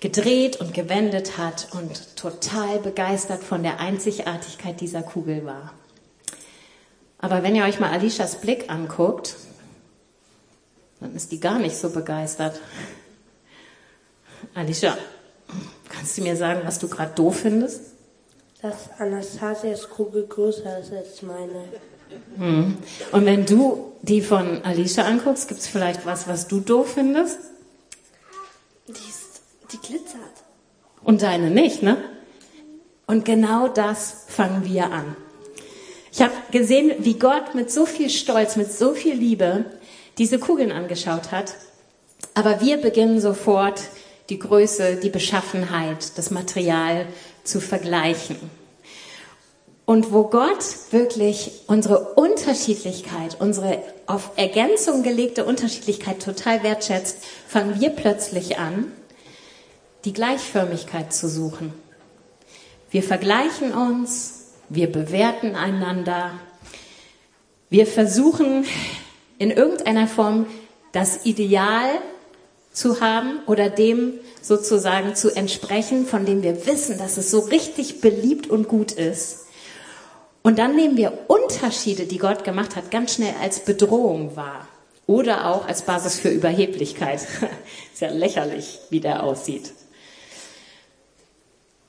gedreht 0.00 0.56
und 0.56 0.72
gewendet 0.72 1.36
hat 1.36 1.68
und 1.72 2.16
total 2.16 2.78
begeistert 2.78 3.44
von 3.44 3.62
der 3.62 3.80
Einzigartigkeit 3.80 4.80
dieser 4.80 5.02
Kugel 5.02 5.44
war. 5.44 5.74
Aber 7.18 7.42
wenn 7.42 7.54
ihr 7.54 7.64
euch 7.64 7.78
mal 7.78 7.90
Alishas 7.90 8.40
Blick 8.40 8.70
anguckt, 8.70 9.36
dann 11.00 11.14
ist 11.14 11.32
die 11.32 11.40
gar 11.40 11.58
nicht 11.58 11.76
so 11.76 11.90
begeistert. 11.90 12.60
Alicia, 14.54 14.96
kannst 15.90 16.16
du 16.16 16.22
mir 16.22 16.36
sagen, 16.36 16.62
was 16.64 16.78
du 16.78 16.88
gerade 16.88 17.14
doof 17.14 17.40
findest? 17.40 17.92
Dass 18.62 18.90
Anastasias 18.98 19.88
Kugel 19.88 20.26
größer 20.26 20.80
ist 20.80 20.92
als 20.92 21.22
meine. 21.22 21.64
Hm. 22.36 22.76
Und 23.12 23.24
wenn 23.26 23.46
du 23.46 23.92
die 24.02 24.22
von 24.22 24.64
Alicia 24.64 25.04
anguckst, 25.04 25.48
gibt 25.48 25.60
es 25.60 25.66
vielleicht 25.66 26.06
was, 26.06 26.26
was 26.26 26.48
du 26.48 26.60
doof 26.60 26.94
findest? 26.94 27.38
Die, 28.90 29.08
ist, 29.08 29.42
die 29.72 29.78
glitzert. 29.78 30.20
Und 31.02 31.22
deine 31.22 31.50
nicht, 31.50 31.82
ne? 31.82 31.96
Und 33.06 33.24
genau 33.24 33.68
das 33.68 34.24
fangen 34.28 34.64
wir 34.64 34.90
an. 34.90 35.16
Ich 36.12 36.20
habe 36.22 36.32
gesehen, 36.50 36.92
wie 36.98 37.14
Gott 37.14 37.54
mit 37.54 37.70
so 37.70 37.86
viel 37.86 38.10
Stolz, 38.10 38.56
mit 38.56 38.72
so 38.72 38.94
viel 38.94 39.14
Liebe 39.14 39.64
diese 40.18 40.38
Kugeln 40.38 40.72
angeschaut 40.72 41.30
hat. 41.30 41.54
Aber 42.34 42.60
wir 42.60 42.78
beginnen 42.78 43.20
sofort 43.20 43.80
die 44.28 44.38
Größe, 44.38 44.96
die 44.96 45.10
Beschaffenheit, 45.10 46.18
das 46.18 46.30
Material 46.30 47.06
zu 47.44 47.60
vergleichen. 47.60 48.36
Und 49.90 50.12
wo 50.12 50.22
Gott 50.22 50.64
wirklich 50.92 51.62
unsere 51.66 52.14
Unterschiedlichkeit, 52.14 53.38
unsere 53.40 53.82
auf 54.06 54.30
Ergänzung 54.36 55.02
gelegte 55.02 55.44
Unterschiedlichkeit 55.44 56.22
total 56.22 56.62
wertschätzt, 56.62 57.16
fangen 57.48 57.80
wir 57.80 57.90
plötzlich 57.90 58.60
an, 58.60 58.92
die 60.04 60.12
Gleichförmigkeit 60.12 61.12
zu 61.12 61.28
suchen. 61.28 61.72
Wir 62.92 63.02
vergleichen 63.02 63.72
uns, 63.72 64.52
wir 64.68 64.92
bewerten 64.92 65.56
einander, 65.56 66.38
wir 67.68 67.88
versuchen 67.88 68.66
in 69.38 69.50
irgendeiner 69.50 70.06
Form 70.06 70.46
das 70.92 71.26
Ideal 71.26 71.90
zu 72.72 73.00
haben 73.00 73.40
oder 73.48 73.68
dem 73.68 74.20
sozusagen 74.40 75.16
zu 75.16 75.34
entsprechen, 75.34 76.06
von 76.06 76.26
dem 76.26 76.44
wir 76.44 76.64
wissen, 76.66 76.96
dass 76.96 77.16
es 77.16 77.32
so 77.32 77.40
richtig 77.40 78.00
beliebt 78.00 78.46
und 78.46 78.68
gut 78.68 78.92
ist. 78.92 79.46
Und 80.42 80.58
dann 80.58 80.74
nehmen 80.74 80.96
wir 80.96 81.12
Unterschiede, 81.28 82.06
die 82.06 82.18
Gott 82.18 82.44
gemacht 82.44 82.76
hat, 82.76 82.90
ganz 82.90 83.14
schnell 83.14 83.34
als 83.42 83.60
Bedrohung 83.60 84.36
wahr. 84.36 84.66
Oder 85.06 85.46
auch 85.46 85.66
als 85.66 85.82
Basis 85.82 86.18
für 86.18 86.30
Überheblichkeit. 86.30 87.20
ist 87.92 88.00
ja 88.00 88.10
lächerlich, 88.10 88.78
wie 88.90 89.00
der 89.00 89.22
aussieht. 89.22 89.72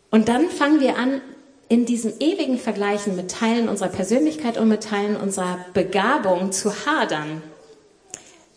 Und 0.10 0.28
dann 0.28 0.50
fangen 0.50 0.82
wir 0.82 0.98
an, 0.98 1.22
in 1.70 1.86
diesem 1.86 2.14
ewigen 2.20 2.58
Vergleichen 2.58 3.16
mit 3.16 3.32
Teilen 3.32 3.70
unserer 3.70 3.90
Persönlichkeit 3.90 4.58
und 4.58 4.68
mit 4.68 4.84
Teilen 4.84 5.16
unserer 5.16 5.64
Begabung 5.74 6.52
zu 6.52 6.86
hadern 6.86 7.42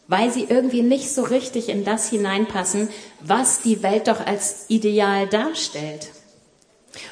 weil 0.06 0.30
sie 0.30 0.46
irgendwie 0.48 0.82
nicht 0.82 1.10
so 1.10 1.22
richtig 1.22 1.68
in 1.68 1.84
das 1.84 2.10
hineinpassen, 2.10 2.88
was 3.20 3.62
die 3.62 3.82
Welt 3.82 4.08
doch 4.08 4.24
als 4.24 4.66
Ideal 4.68 5.26
darstellt. 5.26 6.10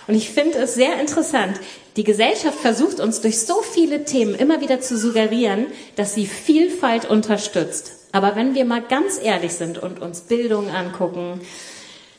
Und 0.06 0.14
ich 0.14 0.30
finde 0.30 0.58
es 0.58 0.74
sehr 0.74 1.00
interessant. 1.00 1.58
Die 1.96 2.04
Gesellschaft 2.04 2.58
versucht 2.58 3.00
uns 3.00 3.20
durch 3.20 3.40
so 3.40 3.60
viele 3.62 4.04
Themen 4.04 4.34
immer 4.34 4.60
wieder 4.60 4.80
zu 4.80 4.96
suggerieren, 4.96 5.66
dass 5.96 6.14
sie 6.14 6.26
Vielfalt 6.26 7.04
unterstützt. 7.04 7.92
Aber 8.12 8.36
wenn 8.36 8.54
wir 8.54 8.64
mal 8.64 8.82
ganz 8.82 9.18
ehrlich 9.22 9.54
sind 9.54 9.78
und 9.78 10.00
uns 10.00 10.20
Bildung 10.20 10.70
angucken, 10.70 11.40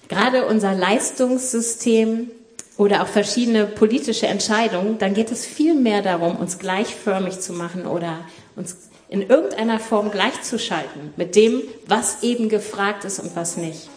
gerade 0.10 0.46
unser 0.46 0.74
Leistungssystem 0.74 2.32
oder 2.78 3.04
auch 3.04 3.08
verschiedene 3.08 3.66
politische 3.66 4.28
Entscheidungen, 4.28 4.98
dann 4.98 5.14
geht 5.14 5.32
es 5.32 5.46
viel 5.46 5.76
mehr 5.76 6.02
darum, 6.02 6.36
uns 6.36 6.60
gleichförmig 6.60 7.40
zu 7.40 7.54
machen 7.54 7.86
oder 7.86 8.26
uns 8.56 8.76
in 9.10 9.22
irgendeiner 9.22 9.80
Form 9.80 10.10
gleichzuschalten 10.10 11.14
mit 11.18 11.36
dem, 11.36 11.62
was 11.88 12.24
eben 12.24 12.50
gefragt 12.50 13.06
ist 13.06 13.20
und 13.20 13.36
was 13.36 13.58
nicht. 13.58 13.90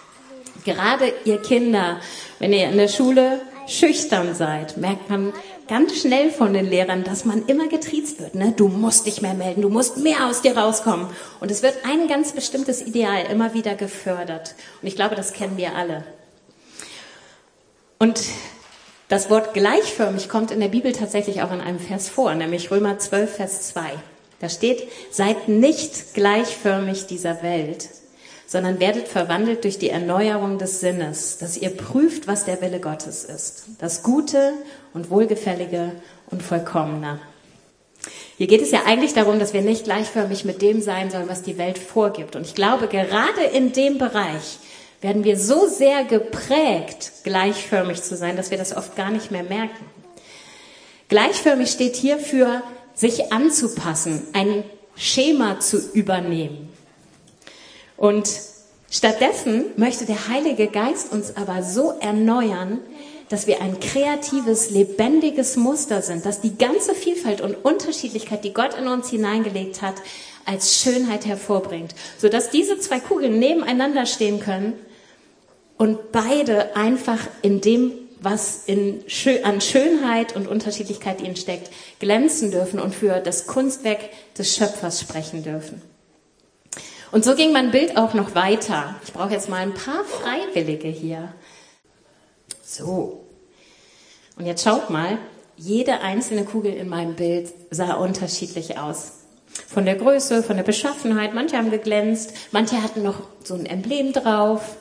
Gerade 0.64 1.12
ihr 1.24 1.38
Kinder, 1.38 2.00
wenn 2.38 2.52
ihr 2.52 2.68
in 2.68 2.76
der 2.76 2.88
Schule 2.88 3.40
schüchtern 3.66 4.34
seid, 4.34 4.76
merkt 4.76 5.10
man 5.10 5.32
ganz 5.68 5.96
schnell 5.96 6.30
von 6.30 6.52
den 6.52 6.66
Lehrern, 6.66 7.04
dass 7.04 7.24
man 7.24 7.46
immer 7.46 7.68
getriezt 7.68 8.20
wird. 8.20 8.34
Ne? 8.34 8.52
Du 8.56 8.68
musst 8.68 9.06
dich 9.06 9.22
mehr 9.22 9.34
melden, 9.34 9.62
du 9.62 9.68
musst 9.68 9.98
mehr 9.98 10.26
aus 10.26 10.42
dir 10.42 10.56
rauskommen. 10.56 11.08
Und 11.40 11.50
es 11.50 11.62
wird 11.62 11.74
ein 11.84 12.08
ganz 12.08 12.32
bestimmtes 12.32 12.82
Ideal 12.82 13.26
immer 13.30 13.54
wieder 13.54 13.74
gefördert. 13.74 14.54
Und 14.80 14.88
ich 14.88 14.96
glaube, 14.96 15.14
das 15.14 15.32
kennen 15.32 15.56
wir 15.56 15.74
alle. 15.74 16.04
Und 17.98 18.20
das 19.08 19.30
Wort 19.30 19.54
gleichförmig 19.54 20.28
kommt 20.28 20.50
in 20.50 20.60
der 20.60 20.68
Bibel 20.68 20.92
tatsächlich 20.92 21.42
auch 21.42 21.52
in 21.52 21.60
einem 21.60 21.78
Vers 21.78 22.08
vor, 22.08 22.34
nämlich 22.34 22.70
Römer 22.70 22.98
12, 22.98 23.36
Vers 23.36 23.68
2. 23.68 23.82
Da 24.40 24.48
steht, 24.48 24.88
seid 25.10 25.48
nicht 25.48 26.14
gleichförmig 26.14 27.06
dieser 27.06 27.42
Welt, 27.42 27.88
sondern 28.46 28.78
werdet 28.80 29.08
verwandelt 29.08 29.64
durch 29.64 29.78
die 29.78 29.90
Erneuerung 29.90 30.58
des 30.58 30.80
Sinnes, 30.80 31.38
dass 31.38 31.56
ihr 31.56 31.70
prüft, 31.70 32.26
was 32.26 32.44
der 32.44 32.60
Wille 32.60 32.80
Gottes 32.80 33.24
ist. 33.24 33.64
Das 33.78 34.02
Gute 34.02 34.52
und 34.94 35.10
Wohlgefällige 35.10 35.92
und 36.30 36.42
Vollkommene. 36.42 37.20
Hier 38.38 38.46
geht 38.46 38.62
es 38.62 38.70
ja 38.70 38.82
eigentlich 38.86 39.14
darum, 39.14 39.38
dass 39.38 39.52
wir 39.52 39.62
nicht 39.62 39.84
gleichförmig 39.84 40.44
mit 40.44 40.62
dem 40.62 40.80
sein 40.80 41.10
sollen, 41.10 41.28
was 41.28 41.42
die 41.42 41.58
Welt 41.58 41.78
vorgibt. 41.78 42.36
Und 42.36 42.46
ich 42.46 42.54
glaube, 42.54 42.86
gerade 42.86 43.42
in 43.52 43.72
dem 43.72 43.98
Bereich 43.98 44.58
werden 45.00 45.24
wir 45.24 45.38
so 45.38 45.66
sehr 45.66 46.04
geprägt, 46.04 47.12
gleichförmig 47.24 48.02
zu 48.02 48.16
sein, 48.16 48.36
dass 48.36 48.50
wir 48.50 48.58
das 48.58 48.76
oft 48.76 48.94
gar 48.94 49.10
nicht 49.10 49.30
mehr 49.30 49.42
merken. 49.42 49.84
Gleichförmig 51.08 51.70
steht 51.70 51.96
hier 51.96 52.18
für 52.18 52.62
sich 52.94 53.32
anzupassen, 53.32 54.22
ein 54.32 54.64
Schema 54.96 55.60
zu 55.60 55.78
übernehmen. 55.92 56.75
Und 57.96 58.28
stattdessen 58.90 59.64
möchte 59.76 60.06
der 60.06 60.28
Heilige 60.28 60.68
Geist 60.68 61.12
uns 61.12 61.36
aber 61.36 61.62
so 61.62 61.94
erneuern, 62.00 62.80
dass 63.28 63.46
wir 63.46 63.60
ein 63.60 63.80
kreatives, 63.80 64.70
lebendiges 64.70 65.56
Muster 65.56 66.00
sind, 66.02 66.24
dass 66.24 66.40
die 66.40 66.56
ganze 66.56 66.94
Vielfalt 66.94 67.40
und 67.40 67.54
Unterschiedlichkeit, 67.54 68.44
die 68.44 68.52
Gott 68.52 68.74
in 68.74 68.86
uns 68.86 69.10
hineingelegt 69.10 69.82
hat, 69.82 69.96
als 70.44 70.80
Schönheit 70.80 71.26
hervorbringt, 71.26 71.94
sodass 72.18 72.50
diese 72.50 72.78
zwei 72.78 73.00
Kugeln 73.00 73.38
nebeneinander 73.38 74.06
stehen 74.06 74.38
können 74.38 74.74
und 75.76 76.12
beide 76.12 76.76
einfach 76.76 77.18
in 77.42 77.60
dem 77.60 77.92
was 78.18 78.64
in, 78.66 79.04
an 79.44 79.60
Schönheit 79.60 80.34
und 80.34 80.48
Unterschiedlichkeit 80.48 81.20
ihnen 81.20 81.36
steckt, 81.36 81.70
glänzen 82.00 82.50
dürfen 82.50 82.80
und 82.80 82.94
für 82.94 83.20
das 83.20 83.46
Kunstwerk 83.46 84.00
des 84.36 84.56
Schöpfers 84.56 85.00
sprechen 85.00 85.42
dürfen. 85.42 85.82
Und 87.12 87.24
so 87.24 87.34
ging 87.34 87.52
mein 87.52 87.70
Bild 87.70 87.96
auch 87.96 88.14
noch 88.14 88.34
weiter. 88.34 88.94
Ich 89.04 89.12
brauche 89.12 89.32
jetzt 89.32 89.48
mal 89.48 89.62
ein 89.62 89.74
paar 89.74 90.04
Freiwillige 90.04 90.88
hier. 90.88 91.32
So. 92.64 93.24
Und 94.36 94.46
jetzt 94.46 94.64
schaut 94.64 94.90
mal, 94.90 95.18
jede 95.56 96.00
einzelne 96.00 96.44
Kugel 96.44 96.74
in 96.74 96.88
meinem 96.88 97.14
Bild 97.14 97.52
sah 97.70 97.94
unterschiedlich 97.94 98.78
aus. 98.78 99.12
Von 99.68 99.86
der 99.86 99.94
Größe, 99.94 100.42
von 100.42 100.56
der 100.56 100.64
Beschaffenheit. 100.64 101.32
Manche 101.32 101.56
haben 101.56 101.70
geglänzt, 101.70 102.34
manche 102.50 102.82
hatten 102.82 103.02
noch 103.02 103.22
so 103.42 103.54
ein 103.54 103.66
Emblem 103.66 104.12
drauf. 104.12 104.76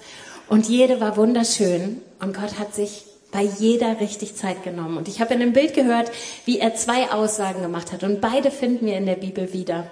Und 0.49 0.67
jede 0.67 0.99
war 0.99 1.15
wunderschön. 1.15 2.01
Und 2.19 2.35
Gott 2.35 2.59
hat 2.59 2.75
sich 2.75 3.05
bei 3.31 3.43
jeder 3.43 3.99
richtig 3.99 4.35
Zeit 4.35 4.63
genommen. 4.63 4.97
Und 4.97 5.07
ich 5.07 5.21
habe 5.21 5.33
in 5.33 5.39
dem 5.39 5.53
Bild 5.53 5.73
gehört, 5.73 6.11
wie 6.45 6.59
er 6.59 6.75
zwei 6.75 7.11
Aussagen 7.11 7.61
gemacht 7.61 7.91
hat. 7.91 8.03
Und 8.03 8.21
beide 8.21 8.51
finden 8.51 8.85
wir 8.85 8.97
in 8.97 9.05
der 9.05 9.15
Bibel 9.15 9.53
wieder. 9.53 9.87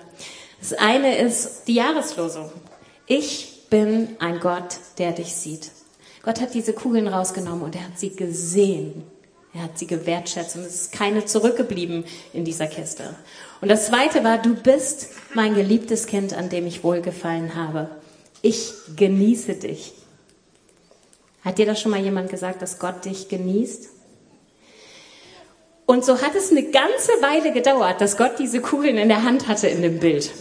Das 0.63 0.71
eine 0.71 1.17
ist 1.17 1.63
die 1.67 1.73
Jahreslosung. 1.73 2.49
Ich 3.05 3.67
bin 3.69 4.15
ein 4.19 4.39
Gott, 4.39 4.77
der 4.97 5.11
dich 5.11 5.35
sieht. 5.35 5.71
Gott 6.23 6.39
hat 6.39 6.53
diese 6.53 6.71
Kugeln 6.71 7.09
rausgenommen 7.09 7.63
und 7.63 7.75
er 7.75 7.83
hat 7.83 7.99
sie 7.99 8.15
gesehen. 8.15 9.03
Er 9.53 9.63
hat 9.63 9.77
sie 9.77 9.87
gewertschätzt 9.87 10.55
und 10.55 10.61
es 10.61 10.75
ist 10.75 10.91
keine 10.93 11.25
zurückgeblieben 11.25 12.05
in 12.31 12.45
dieser 12.45 12.67
Kiste. 12.67 13.13
Und 13.59 13.67
das 13.67 13.87
zweite 13.87 14.23
war, 14.23 14.37
du 14.37 14.55
bist 14.55 15.09
mein 15.33 15.53
geliebtes 15.53 16.07
Kind, 16.07 16.33
an 16.33 16.47
dem 16.47 16.65
ich 16.65 16.81
wohlgefallen 16.81 17.55
habe. 17.55 17.89
Ich 18.41 18.71
genieße 18.95 19.55
dich. 19.55 19.91
Hat 21.43 21.57
dir 21.57 21.65
das 21.65 21.81
schon 21.81 21.91
mal 21.91 21.99
jemand 21.99 22.29
gesagt, 22.29 22.61
dass 22.61 22.79
Gott 22.79 23.03
dich 23.03 23.27
genießt? 23.27 23.89
Und 25.85 26.05
so 26.05 26.21
hat 26.21 26.35
es 26.35 26.51
eine 26.51 26.63
ganze 26.63 27.11
Weile 27.19 27.51
gedauert, 27.51 27.99
dass 27.99 28.15
Gott 28.15 28.39
diese 28.39 28.61
Kugeln 28.61 28.97
in 28.97 29.09
der 29.09 29.23
Hand 29.23 29.49
hatte 29.49 29.67
in 29.67 29.81
dem 29.81 29.99
Bild. 29.99 30.31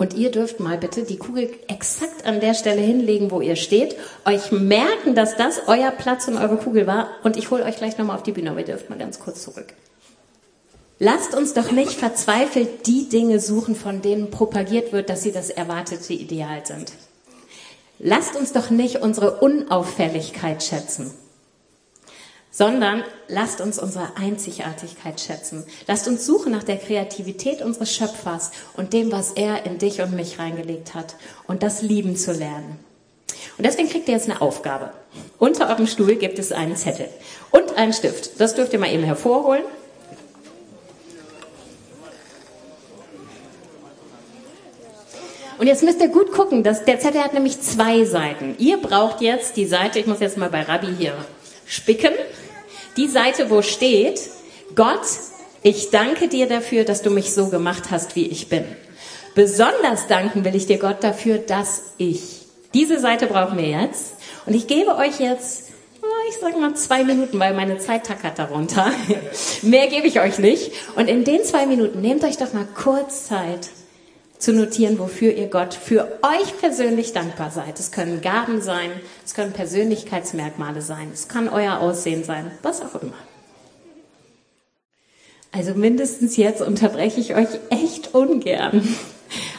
Und 0.00 0.14
ihr 0.14 0.30
dürft 0.30 0.60
mal 0.60 0.78
bitte 0.78 1.02
die 1.02 1.18
Kugel 1.18 1.50
exakt 1.68 2.24
an 2.24 2.40
der 2.40 2.54
Stelle 2.54 2.80
hinlegen, 2.80 3.30
wo 3.30 3.42
ihr 3.42 3.54
steht, 3.54 3.96
euch 4.24 4.50
merken, 4.50 5.14
dass 5.14 5.36
das 5.36 5.60
euer 5.66 5.90
Platz 5.90 6.26
und 6.26 6.38
eure 6.38 6.56
Kugel 6.56 6.86
war. 6.86 7.10
Und 7.22 7.36
ich 7.36 7.50
hole 7.50 7.64
euch 7.64 7.76
gleich 7.76 7.98
nochmal 7.98 8.16
auf 8.16 8.22
die 8.22 8.32
Bühne, 8.32 8.50
aber 8.50 8.60
ihr 8.60 8.64
dürft 8.64 8.88
mal 8.88 8.98
ganz 8.98 9.18
kurz 9.18 9.42
zurück. 9.42 9.74
Lasst 10.98 11.34
uns 11.34 11.52
doch 11.52 11.70
nicht 11.70 11.92
verzweifelt 11.92 12.86
die 12.86 13.10
Dinge 13.10 13.40
suchen, 13.40 13.76
von 13.76 14.00
denen 14.00 14.30
propagiert 14.30 14.94
wird, 14.94 15.10
dass 15.10 15.22
sie 15.22 15.32
das 15.32 15.50
erwartete 15.50 16.14
Ideal 16.14 16.64
sind. 16.64 16.92
Lasst 17.98 18.36
uns 18.36 18.54
doch 18.54 18.70
nicht 18.70 19.02
unsere 19.02 19.40
Unauffälligkeit 19.40 20.62
schätzen 20.62 21.12
sondern 22.60 23.04
lasst 23.26 23.62
uns 23.62 23.78
unsere 23.78 24.18
Einzigartigkeit 24.18 25.18
schätzen. 25.18 25.64
Lasst 25.86 26.06
uns 26.06 26.26
suchen 26.26 26.52
nach 26.52 26.62
der 26.62 26.76
Kreativität 26.76 27.62
unseres 27.62 27.90
Schöpfers 27.90 28.50
und 28.76 28.92
dem, 28.92 29.10
was 29.10 29.32
er 29.32 29.64
in 29.64 29.78
dich 29.78 30.02
und 30.02 30.12
mich 30.12 30.38
reingelegt 30.38 30.94
hat 30.94 31.16
und 31.46 31.62
das 31.62 31.80
lieben 31.80 32.16
zu 32.16 32.32
lernen. 32.32 32.78
Und 33.56 33.64
deswegen 33.64 33.88
kriegt 33.88 34.08
ihr 34.08 34.14
jetzt 34.14 34.28
eine 34.28 34.42
Aufgabe. 34.42 34.90
Unter 35.38 35.70
eurem 35.70 35.86
Stuhl 35.86 36.16
gibt 36.16 36.38
es 36.38 36.52
einen 36.52 36.76
Zettel 36.76 37.08
und 37.50 37.78
einen 37.78 37.94
Stift. 37.94 38.38
Das 38.38 38.54
dürft 38.54 38.74
ihr 38.74 38.78
mal 38.78 38.92
eben 38.92 39.04
hervorholen. 39.04 39.64
Und 45.56 45.66
jetzt 45.66 45.82
müsst 45.82 46.02
ihr 46.02 46.08
gut 46.08 46.30
gucken, 46.32 46.62
dass 46.62 46.84
der 46.84 47.00
Zettel 47.00 47.22
hat 47.22 47.32
nämlich 47.32 47.58
zwei 47.62 48.04
Seiten. 48.04 48.54
Ihr 48.58 48.76
braucht 48.76 49.22
jetzt 49.22 49.56
die 49.56 49.64
Seite, 49.64 49.98
ich 49.98 50.06
muss 50.06 50.20
jetzt 50.20 50.36
mal 50.36 50.50
bei 50.50 50.60
Rabbi 50.60 50.88
hier 50.98 51.14
spicken. 51.64 52.12
Die 53.00 53.08
Seite, 53.08 53.48
wo 53.48 53.62
steht, 53.62 54.20
Gott, 54.76 55.00
ich 55.62 55.88
danke 55.88 56.28
dir 56.28 56.46
dafür, 56.46 56.84
dass 56.84 57.00
du 57.00 57.08
mich 57.08 57.32
so 57.32 57.48
gemacht 57.48 57.84
hast, 57.90 58.14
wie 58.14 58.26
ich 58.26 58.50
bin. 58.50 58.62
Besonders 59.34 60.06
danken 60.06 60.44
will 60.44 60.54
ich 60.54 60.66
dir 60.66 60.76
Gott 60.76 61.02
dafür, 61.02 61.38
dass 61.38 61.94
ich. 61.96 62.42
Diese 62.74 63.00
Seite 63.00 63.26
brauchen 63.26 63.56
wir 63.56 63.68
jetzt. 63.68 64.16
Und 64.44 64.52
ich 64.52 64.66
gebe 64.66 64.96
euch 64.96 65.18
jetzt, 65.18 65.70
oh, 66.02 66.28
ich 66.28 66.36
sage 66.36 66.58
mal 66.58 66.74
zwei 66.74 67.02
Minuten, 67.02 67.40
weil 67.40 67.54
meine 67.54 67.78
Zeit 67.78 68.04
tackert 68.04 68.38
darunter. 68.38 68.92
Mehr 69.62 69.86
gebe 69.86 70.06
ich 70.06 70.20
euch 70.20 70.38
nicht. 70.38 70.70
Und 70.94 71.08
in 71.08 71.24
den 71.24 71.42
zwei 71.42 71.64
Minuten 71.64 72.02
nehmt 72.02 72.22
euch 72.22 72.36
doch 72.36 72.52
mal 72.52 72.68
kurz 72.74 73.28
Zeit, 73.28 73.70
zu 74.40 74.52
notieren, 74.52 74.98
wofür 74.98 75.32
ihr 75.32 75.46
Gott 75.46 75.74
für 75.74 76.18
euch 76.22 76.58
persönlich 76.58 77.12
dankbar 77.12 77.50
seid. 77.50 77.78
Es 77.78 77.92
können 77.92 78.20
Gaben 78.20 78.60
sein, 78.60 78.90
es 79.24 79.34
können 79.34 79.52
Persönlichkeitsmerkmale 79.52 80.82
sein, 80.82 81.10
es 81.12 81.28
kann 81.28 81.48
euer 81.48 81.78
Aussehen 81.78 82.24
sein, 82.24 82.50
was 82.62 82.80
auch 82.80 83.00
immer. 83.00 83.14
Also 85.52 85.74
mindestens 85.74 86.36
jetzt 86.36 86.62
unterbreche 86.62 87.20
ich 87.20 87.34
euch 87.34 87.48
echt 87.70 88.14
ungern. 88.14 88.96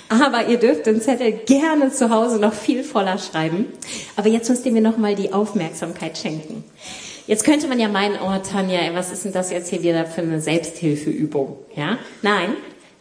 Aber 0.09 0.47
ihr 0.47 0.57
dürft 0.57 0.85
den 0.87 1.01
Zettel 1.01 1.31
gerne 1.31 1.91
zu 1.91 2.09
Hause 2.09 2.39
noch 2.39 2.53
viel 2.53 2.83
voller 2.83 3.17
schreiben. 3.17 3.67
Aber 4.15 4.27
jetzt 4.27 4.49
müsst 4.49 4.65
ihr 4.65 4.71
mir 4.71 4.81
nochmal 4.81 5.15
die 5.15 5.31
Aufmerksamkeit 5.31 6.17
schenken. 6.17 6.63
Jetzt 7.27 7.43
könnte 7.45 7.67
man 7.67 7.79
ja 7.79 7.87
meinen, 7.87 8.15
oh 8.15 8.37
Tanja, 8.39 8.79
was 8.93 9.11
ist 9.11 9.25
denn 9.25 9.31
das 9.31 9.51
jetzt 9.51 9.69
hier 9.69 9.83
wieder 9.83 10.05
für 10.05 10.21
eine 10.21 10.41
Selbsthilfeübung? 10.41 11.57
Ja? 11.75 11.97
Nein, 12.21 12.55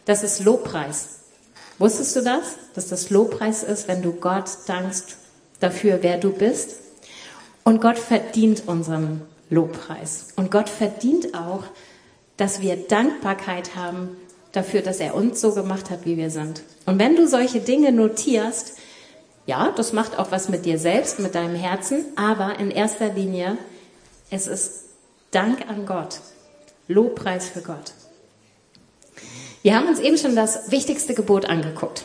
das 0.05 0.23
ist 0.23 0.43
Lobpreis. 0.43 1.20
Wusstest 1.81 2.15
du 2.15 2.21
das? 2.21 2.57
Dass 2.75 2.89
das 2.89 3.09
Lobpreis 3.09 3.63
ist, 3.63 3.87
wenn 3.87 4.03
du 4.03 4.11
Gott 4.13 4.45
dankst 4.67 5.17
dafür, 5.59 5.97
wer 6.01 6.19
du 6.19 6.31
bist? 6.31 6.75
Und 7.63 7.81
Gott 7.81 7.97
verdient 7.97 8.67
unseren 8.67 9.23
Lobpreis. 9.49 10.27
Und 10.35 10.51
Gott 10.51 10.69
verdient 10.69 11.33
auch, 11.33 11.63
dass 12.37 12.61
wir 12.61 12.75
Dankbarkeit 12.75 13.75
haben 13.75 14.09
dafür, 14.51 14.83
dass 14.83 14.99
er 14.99 15.15
uns 15.15 15.41
so 15.41 15.55
gemacht 15.55 15.89
hat, 15.89 16.05
wie 16.05 16.17
wir 16.17 16.29
sind. 16.29 16.61
Und 16.85 16.99
wenn 16.99 17.15
du 17.15 17.27
solche 17.27 17.61
Dinge 17.61 17.91
notierst, 17.91 18.77
ja, 19.47 19.71
das 19.75 19.91
macht 19.91 20.19
auch 20.19 20.31
was 20.31 20.49
mit 20.49 20.65
dir 20.65 20.77
selbst, 20.77 21.17
mit 21.17 21.33
deinem 21.33 21.55
Herzen, 21.55 22.05
aber 22.15 22.59
in 22.59 22.69
erster 22.69 23.11
Linie, 23.11 23.57
es 24.29 24.45
ist 24.45 24.83
Dank 25.31 25.67
an 25.67 25.87
Gott, 25.87 26.19
Lobpreis 26.87 27.49
für 27.49 27.63
Gott. 27.63 27.93
Wir 29.63 29.75
haben 29.75 29.87
uns 29.87 29.99
eben 29.99 30.17
schon 30.17 30.35
das 30.35 30.71
wichtigste 30.71 31.13
Gebot 31.13 31.45
angeguckt. 31.45 32.03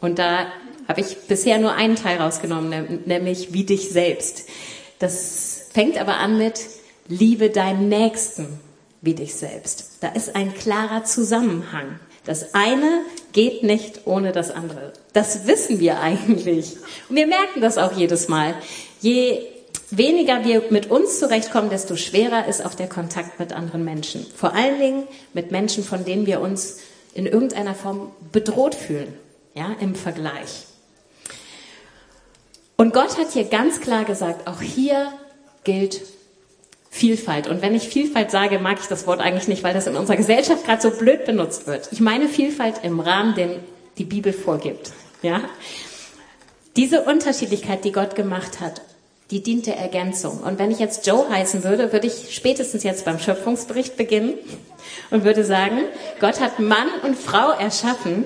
Und 0.00 0.18
da 0.18 0.46
habe 0.88 1.00
ich 1.00 1.16
bisher 1.28 1.58
nur 1.58 1.72
einen 1.72 1.96
Teil 1.96 2.18
rausgenommen, 2.18 3.00
nämlich 3.06 3.52
wie 3.52 3.64
dich 3.64 3.90
selbst. 3.90 4.44
Das 4.98 5.68
fängt 5.72 5.98
aber 5.98 6.16
an 6.16 6.38
mit 6.38 6.60
liebe 7.08 7.50
deinen 7.50 7.88
Nächsten 7.88 8.46
wie 9.02 9.14
dich 9.14 9.34
selbst. 9.34 9.98
Da 10.00 10.08
ist 10.08 10.34
ein 10.34 10.54
klarer 10.54 11.04
Zusammenhang. 11.04 11.98
Das 12.24 12.54
eine 12.54 13.02
geht 13.32 13.62
nicht 13.62 14.06
ohne 14.06 14.32
das 14.32 14.50
andere. 14.50 14.94
Das 15.12 15.46
wissen 15.46 15.80
wir 15.80 16.00
eigentlich. 16.00 16.76
Und 17.10 17.16
wir 17.16 17.26
merken 17.26 17.60
das 17.60 17.76
auch 17.76 17.92
jedes 17.92 18.28
Mal. 18.28 18.54
Je 19.00 19.42
weniger 19.90 20.44
wir 20.44 20.62
mit 20.70 20.90
uns 20.90 21.18
zurechtkommen, 21.18 21.68
desto 21.68 21.96
schwerer 21.96 22.46
ist 22.46 22.64
auch 22.64 22.74
der 22.74 22.88
Kontakt 22.88 23.38
mit 23.38 23.52
anderen 23.52 23.84
Menschen. 23.84 24.24
Vor 24.34 24.54
allen 24.54 24.80
Dingen 24.80 25.02
mit 25.34 25.50
Menschen, 25.50 25.84
von 25.84 26.06
denen 26.06 26.26
wir 26.26 26.40
uns 26.40 26.78
in 27.14 27.26
irgendeiner 27.26 27.74
Form 27.74 28.10
bedroht 28.32 28.74
fühlen, 28.74 29.12
ja, 29.54 29.74
im 29.80 29.94
Vergleich. 29.94 30.64
Und 32.76 32.92
Gott 32.92 33.18
hat 33.18 33.32
hier 33.32 33.44
ganz 33.44 33.80
klar 33.80 34.04
gesagt, 34.04 34.46
auch 34.46 34.60
hier 34.60 35.12
gilt 35.62 36.02
Vielfalt. 36.90 37.48
Und 37.48 37.62
wenn 37.62 37.74
ich 37.74 37.88
Vielfalt 37.88 38.30
sage, 38.30 38.58
mag 38.58 38.78
ich 38.80 38.86
das 38.86 39.06
Wort 39.06 39.20
eigentlich 39.20 39.48
nicht, 39.48 39.64
weil 39.64 39.74
das 39.74 39.86
in 39.86 39.96
unserer 39.96 40.16
Gesellschaft 40.16 40.64
gerade 40.64 40.82
so 40.82 40.90
blöd 40.90 41.24
benutzt 41.24 41.66
wird. 41.66 41.88
Ich 41.92 42.00
meine 42.00 42.28
Vielfalt 42.28 42.80
im 42.82 43.00
Rahmen, 43.00 43.34
den 43.34 43.60
die 43.98 44.04
Bibel 44.04 44.32
vorgibt. 44.32 44.92
Ja? 45.22 45.40
Diese 46.76 47.02
Unterschiedlichkeit, 47.02 47.84
die 47.84 47.92
Gott 47.92 48.14
gemacht 48.16 48.60
hat, 48.60 48.80
die 49.30 49.42
dient 49.42 49.66
der 49.66 49.78
Ergänzung. 49.78 50.40
Und 50.40 50.58
wenn 50.58 50.70
ich 50.70 50.78
jetzt 50.78 51.06
Joe 51.06 51.28
heißen 51.28 51.64
würde, 51.64 51.92
würde 51.92 52.06
ich 52.06 52.34
spätestens 52.34 52.82
jetzt 52.82 53.04
beim 53.04 53.18
Schöpfungsbericht 53.18 53.96
beginnen 53.96 54.34
und 55.10 55.24
würde 55.24 55.44
sagen, 55.44 55.78
Gott 56.20 56.40
hat 56.40 56.58
Mann 56.58 56.88
und 57.02 57.16
Frau 57.16 57.50
erschaffen 57.52 58.24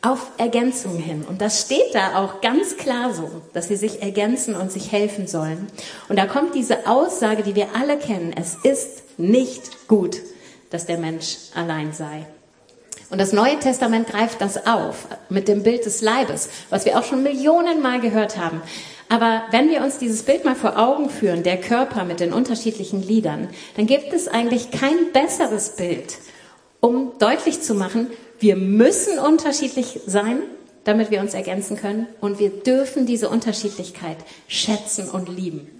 auf 0.00 0.30
Ergänzung 0.38 0.96
hin. 0.96 1.24
Und 1.28 1.40
das 1.40 1.60
steht 1.60 1.94
da 1.94 2.22
auch 2.22 2.40
ganz 2.40 2.76
klar 2.76 3.12
so, 3.12 3.30
dass 3.52 3.68
sie 3.68 3.76
sich 3.76 4.00
ergänzen 4.00 4.54
und 4.54 4.70
sich 4.70 4.92
helfen 4.92 5.26
sollen. 5.26 5.66
Und 6.08 6.18
da 6.18 6.26
kommt 6.26 6.54
diese 6.54 6.86
Aussage, 6.86 7.42
die 7.42 7.56
wir 7.56 7.68
alle 7.74 7.98
kennen. 7.98 8.32
Es 8.36 8.56
ist 8.62 9.02
nicht 9.18 9.88
gut, 9.88 10.16
dass 10.70 10.86
der 10.86 10.98
Mensch 10.98 11.36
allein 11.54 11.92
sei. 11.92 12.26
Und 13.10 13.18
das 13.18 13.32
Neue 13.32 13.58
Testament 13.58 14.08
greift 14.08 14.40
das 14.40 14.66
auf 14.66 15.06
mit 15.30 15.48
dem 15.48 15.62
Bild 15.62 15.86
des 15.86 16.02
Leibes, 16.02 16.50
was 16.68 16.84
wir 16.84 16.98
auch 16.98 17.04
schon 17.04 17.22
Millionen 17.22 17.80
Mal 17.80 18.00
gehört 18.00 18.36
haben. 18.36 18.60
Aber 19.08 19.44
wenn 19.50 19.70
wir 19.70 19.82
uns 19.82 19.96
dieses 19.96 20.22
Bild 20.22 20.44
mal 20.44 20.54
vor 20.54 20.78
Augen 20.78 21.08
führen, 21.08 21.42
der 21.42 21.58
Körper 21.58 22.04
mit 22.04 22.20
den 22.20 22.34
unterschiedlichen 22.34 23.00
Gliedern, 23.00 23.48
dann 23.76 23.86
gibt 23.86 24.12
es 24.12 24.28
eigentlich 24.28 24.70
kein 24.70 25.12
besseres 25.14 25.76
Bild, 25.76 26.18
um 26.80 27.12
deutlich 27.18 27.62
zu 27.62 27.74
machen, 27.74 28.08
wir 28.38 28.56
müssen 28.56 29.18
unterschiedlich 29.18 30.00
sein, 30.06 30.42
damit 30.84 31.10
wir 31.10 31.20
uns 31.20 31.34
ergänzen 31.34 31.76
können 31.76 32.06
und 32.20 32.38
wir 32.38 32.50
dürfen 32.50 33.06
diese 33.06 33.30
Unterschiedlichkeit 33.30 34.18
schätzen 34.46 35.08
und 35.08 35.28
lieben. 35.28 35.77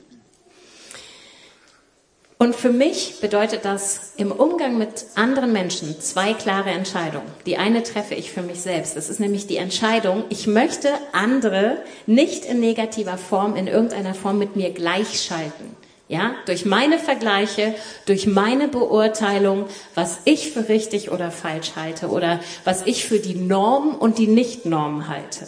Und 2.41 2.55
für 2.55 2.71
mich 2.71 3.19
bedeutet 3.21 3.65
das 3.65 4.13
im 4.17 4.31
Umgang 4.31 4.79
mit 4.79 5.07
anderen 5.17 5.53
Menschen 5.53 6.01
zwei 6.01 6.35
klare 6.35 6.71
Entscheidungen. 6.71 7.27
Die 7.47 7.57
eine 7.57 7.83
treffe 7.83 8.15
ich 8.15 8.31
für 8.31 8.43
mich 8.43 8.61
selbst. 8.61 8.97
Das 8.97 9.11
ist 9.11 9.19
nämlich 9.19 9.49
die 9.49 9.57
Entscheidung, 9.57 10.23
ich 10.29 10.47
möchte 10.47 10.91
andere 11.11 11.79
nicht 12.07 12.45
in 12.45 12.61
negativer 12.61 13.19
Form, 13.19 13.57
in 13.57 13.67
irgendeiner 13.67 14.15
Form 14.15 14.39
mit 14.39 14.55
mir 14.55 14.71
gleichschalten. 14.71 15.77
Ja, 16.07 16.37
durch 16.47 16.65
meine 16.65 16.99
Vergleiche, 16.99 17.75
durch 18.07 18.27
meine 18.27 18.69
Beurteilung, 18.69 19.67
was 19.95 20.21
ich 20.25 20.53
für 20.53 20.69
richtig 20.69 21.11
oder 21.11 21.31
falsch 21.31 21.73
halte 21.77 22.09
oder 22.09 22.41
was 22.65 22.87
ich 22.87 23.05
für 23.05 23.19
die 23.19 23.35
Norm 23.35 23.95
und 23.95 24.17
die 24.17 24.29
Nicht-Norm 24.29 25.09
halte. 25.09 25.47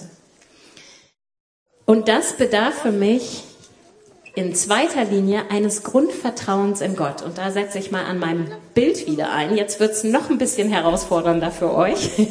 Und 1.86 2.08
das 2.08 2.34
bedarf 2.34 2.74
für 2.82 2.92
mich 2.92 3.44
in 4.34 4.54
zweiter 4.54 5.04
Linie 5.04 5.50
eines 5.50 5.82
Grundvertrauens 5.82 6.80
in 6.80 6.96
Gott. 6.96 7.22
Und 7.22 7.38
da 7.38 7.50
setze 7.50 7.78
ich 7.78 7.90
mal 7.90 8.04
an 8.04 8.18
meinem 8.18 8.46
Bild 8.74 9.06
wieder 9.06 9.32
ein. 9.32 9.56
Jetzt 9.56 9.80
wird 9.80 9.92
es 9.92 10.04
noch 10.04 10.30
ein 10.30 10.38
bisschen 10.38 10.70
herausfordernder 10.70 11.50
für 11.50 11.74
euch. 11.74 12.10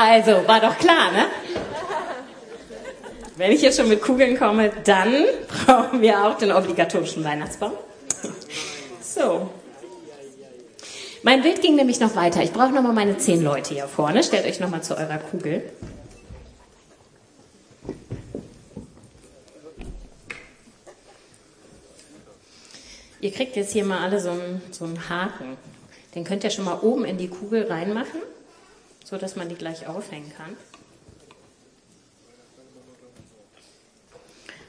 Also, 0.00 0.46
war 0.46 0.60
doch 0.60 0.78
klar, 0.78 1.10
ne? 1.10 1.26
Wenn 3.36 3.50
ich 3.50 3.62
jetzt 3.62 3.80
schon 3.80 3.88
mit 3.88 4.00
Kugeln 4.00 4.38
komme, 4.38 4.70
dann 4.84 5.24
brauchen 5.48 6.00
wir 6.00 6.24
auch 6.24 6.38
den 6.38 6.52
obligatorischen 6.52 7.24
Weihnachtsbaum. 7.24 7.72
So. 9.00 9.50
Mein 11.28 11.42
Bild 11.42 11.60
ging 11.60 11.76
nämlich 11.76 12.00
noch 12.00 12.16
weiter. 12.16 12.42
Ich 12.42 12.52
brauche 12.52 12.72
nochmal 12.72 12.94
meine 12.94 13.18
zehn 13.18 13.42
Leute 13.42 13.74
hier 13.74 13.86
vorne. 13.86 14.22
Stellt 14.22 14.46
euch 14.46 14.60
nochmal 14.60 14.82
zu 14.82 14.96
eurer 14.96 15.18
Kugel. 15.18 15.62
Ihr 23.20 23.30
kriegt 23.30 23.56
jetzt 23.56 23.74
hier 23.74 23.84
mal 23.84 23.98
alle 23.98 24.18
so 24.20 24.30
einen, 24.30 24.62
so 24.70 24.86
einen 24.86 25.10
Haken. 25.10 25.58
Den 26.14 26.24
könnt 26.24 26.44
ihr 26.44 26.50
schon 26.50 26.64
mal 26.64 26.78
oben 26.78 27.04
in 27.04 27.18
die 27.18 27.28
Kugel 27.28 27.66
reinmachen, 27.66 28.22
so 29.04 29.18
dass 29.18 29.36
man 29.36 29.50
die 29.50 29.56
gleich 29.56 29.86
aufhängen 29.86 30.32
kann. 30.34 30.56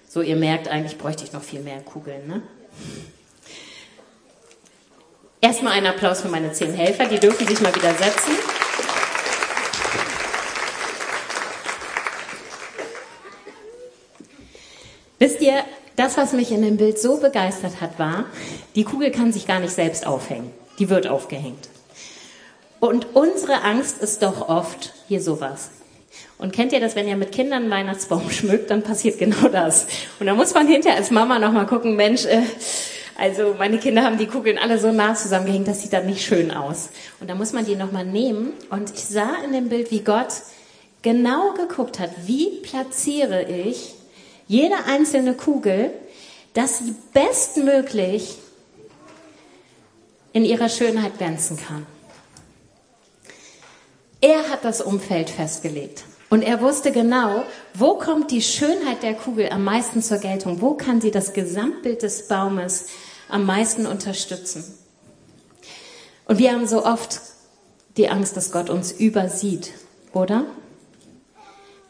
So, 0.10 0.22
ihr 0.22 0.36
merkt, 0.36 0.68
eigentlich 0.68 0.98
bräuchte 0.98 1.24
ich 1.24 1.32
noch 1.32 1.44
viel 1.44 1.62
mehr 1.62 1.80
Kugeln. 1.80 2.28
Ne? 2.28 2.42
Erstmal 5.42 5.72
einen 5.74 5.88
Applaus 5.88 6.22
für 6.22 6.28
meine 6.28 6.52
zehn 6.52 6.74
Helfer, 6.74 7.06
die 7.06 7.18
dürfen 7.18 7.48
sich 7.48 7.62
mal 7.62 7.74
wieder 7.74 7.94
setzen. 7.94 8.34
Wisst 15.18 15.40
ihr, 15.42 15.64
das, 15.96 16.18
was 16.18 16.34
mich 16.34 16.52
in 16.52 16.62
dem 16.62 16.76
Bild 16.76 17.00
so 17.00 17.18
begeistert 17.18 17.80
hat, 17.80 18.00
war, 18.00 18.26
die 18.76 18.84
Kugel 18.84 19.12
kann 19.12 19.32
sich 19.32 19.48
gar 19.48 19.62
nicht 19.62 19.74
selbst 19.74 20.06
aufhängen. 20.06 20.52
Die 20.78 20.90
wird 20.90 21.08
aufgehängt. 21.08 21.70
Und 22.82 23.08
unsere 23.14 23.64
Angst 23.64 24.02
ist 24.02 24.22
doch 24.24 24.50
oft 24.50 24.94
hier 25.08 25.22
sowas. 25.22 25.72
Und 26.38 26.54
kennt 26.54 26.72
ihr 26.74 26.80
das, 26.82 26.96
wenn 26.96 27.08
ihr 27.08 27.18
mit 27.18 27.32
Kindern 27.32 27.64
einen 27.64 27.72
Weihnachtsbaum 27.72 28.30
schmückt, 28.30 28.72
dann 28.72 28.82
passiert 28.82 29.20
genau 29.20 29.48
das. 29.48 29.88
Und 30.20 30.28
da 30.28 30.34
muss 30.34 30.54
man 30.54 30.68
hinterher 30.68 30.98
als 30.98 31.12
Mama 31.12 31.40
nochmal 31.40 31.66
gucken, 31.66 31.96
Mensch, 31.96 32.26
äh, 32.26 32.42
also 33.20 33.56
meine 33.58 33.78
Kinder 33.78 34.04
haben 34.04 34.18
die 34.18 34.28
Kugeln 34.28 34.58
alle 34.58 34.80
so 34.80 34.92
nah 34.92 35.14
zusammengehängt, 35.14 35.68
das 35.68 35.82
sieht 35.82 35.94
dann 35.94 36.06
nicht 36.06 36.24
schön 36.24 36.52
aus. 36.52 36.90
Und 37.20 37.30
da 37.30 37.36
muss 37.36 37.54
man 37.54 37.66
die 37.66 37.76
nochmal 37.76 38.06
nehmen. 38.06 38.54
Und 38.70 38.92
ich 38.94 39.06
sah 39.06 39.36
in 39.44 39.52
dem 39.52 39.70
Bild, 39.70 39.92
wie 39.92 40.02
Gott 40.02 40.34
genau 41.02 41.54
geguckt 41.54 42.00
hat, 42.00 42.12
wie 42.26 42.62
platziere 42.62 43.44
ich 43.44 43.96
jede 44.48 44.86
einzelne 44.86 45.34
Kugel, 45.34 45.92
dass 46.54 46.80
sie 46.80 46.96
bestmöglich 47.14 48.38
in 50.34 50.46
ihrer 50.46 50.70
Schönheit 50.70 51.18
glänzen 51.18 51.58
kann. 51.58 51.86
Er 54.22 54.50
hat 54.50 54.66
das 54.66 54.82
Umfeld 54.82 55.30
festgelegt. 55.30 56.04
Und 56.30 56.44
er 56.44 56.62
wusste 56.62 56.92
genau, 56.92 57.44
wo 57.74 57.96
kommt 57.96 58.32
die 58.32 58.42
Schönheit 58.42 59.02
der 59.02 59.16
Kugel 59.16 59.50
am 59.50 59.64
meisten 59.64 60.04
zur 60.04 60.20
Geltung? 60.20 60.62
Wo 60.62 60.76
kann 60.76 61.02
sie 61.02 61.12
das 61.12 61.34
Gesamtbild 61.34 62.04
des 62.04 62.28
Baumes 62.28 62.88
am 63.30 63.46
meisten 63.46 63.86
unterstützen? 63.86 64.64
Und 66.26 66.38
wir 66.38 66.52
haben 66.52 66.68
so 66.68 66.86
oft 66.86 67.22
die 67.98 68.10
Angst, 68.10 68.38
dass 68.38 68.52
Gott 68.52 68.70
uns 68.70 68.92
übersieht, 68.92 69.72
oder? 70.14 70.46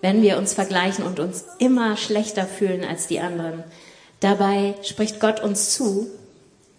Wenn 0.01 0.21
wir 0.21 0.37
uns 0.37 0.53
vergleichen 0.53 1.05
und 1.05 1.19
uns 1.19 1.45
immer 1.57 1.97
schlechter 1.97 2.45
fühlen 2.45 2.85
als 2.85 3.07
die 3.07 3.19
anderen. 3.19 3.63
Dabei 4.21 4.75
spricht 4.81 5.19
Gott 5.19 5.41
uns 5.41 5.73
zu, 5.73 6.07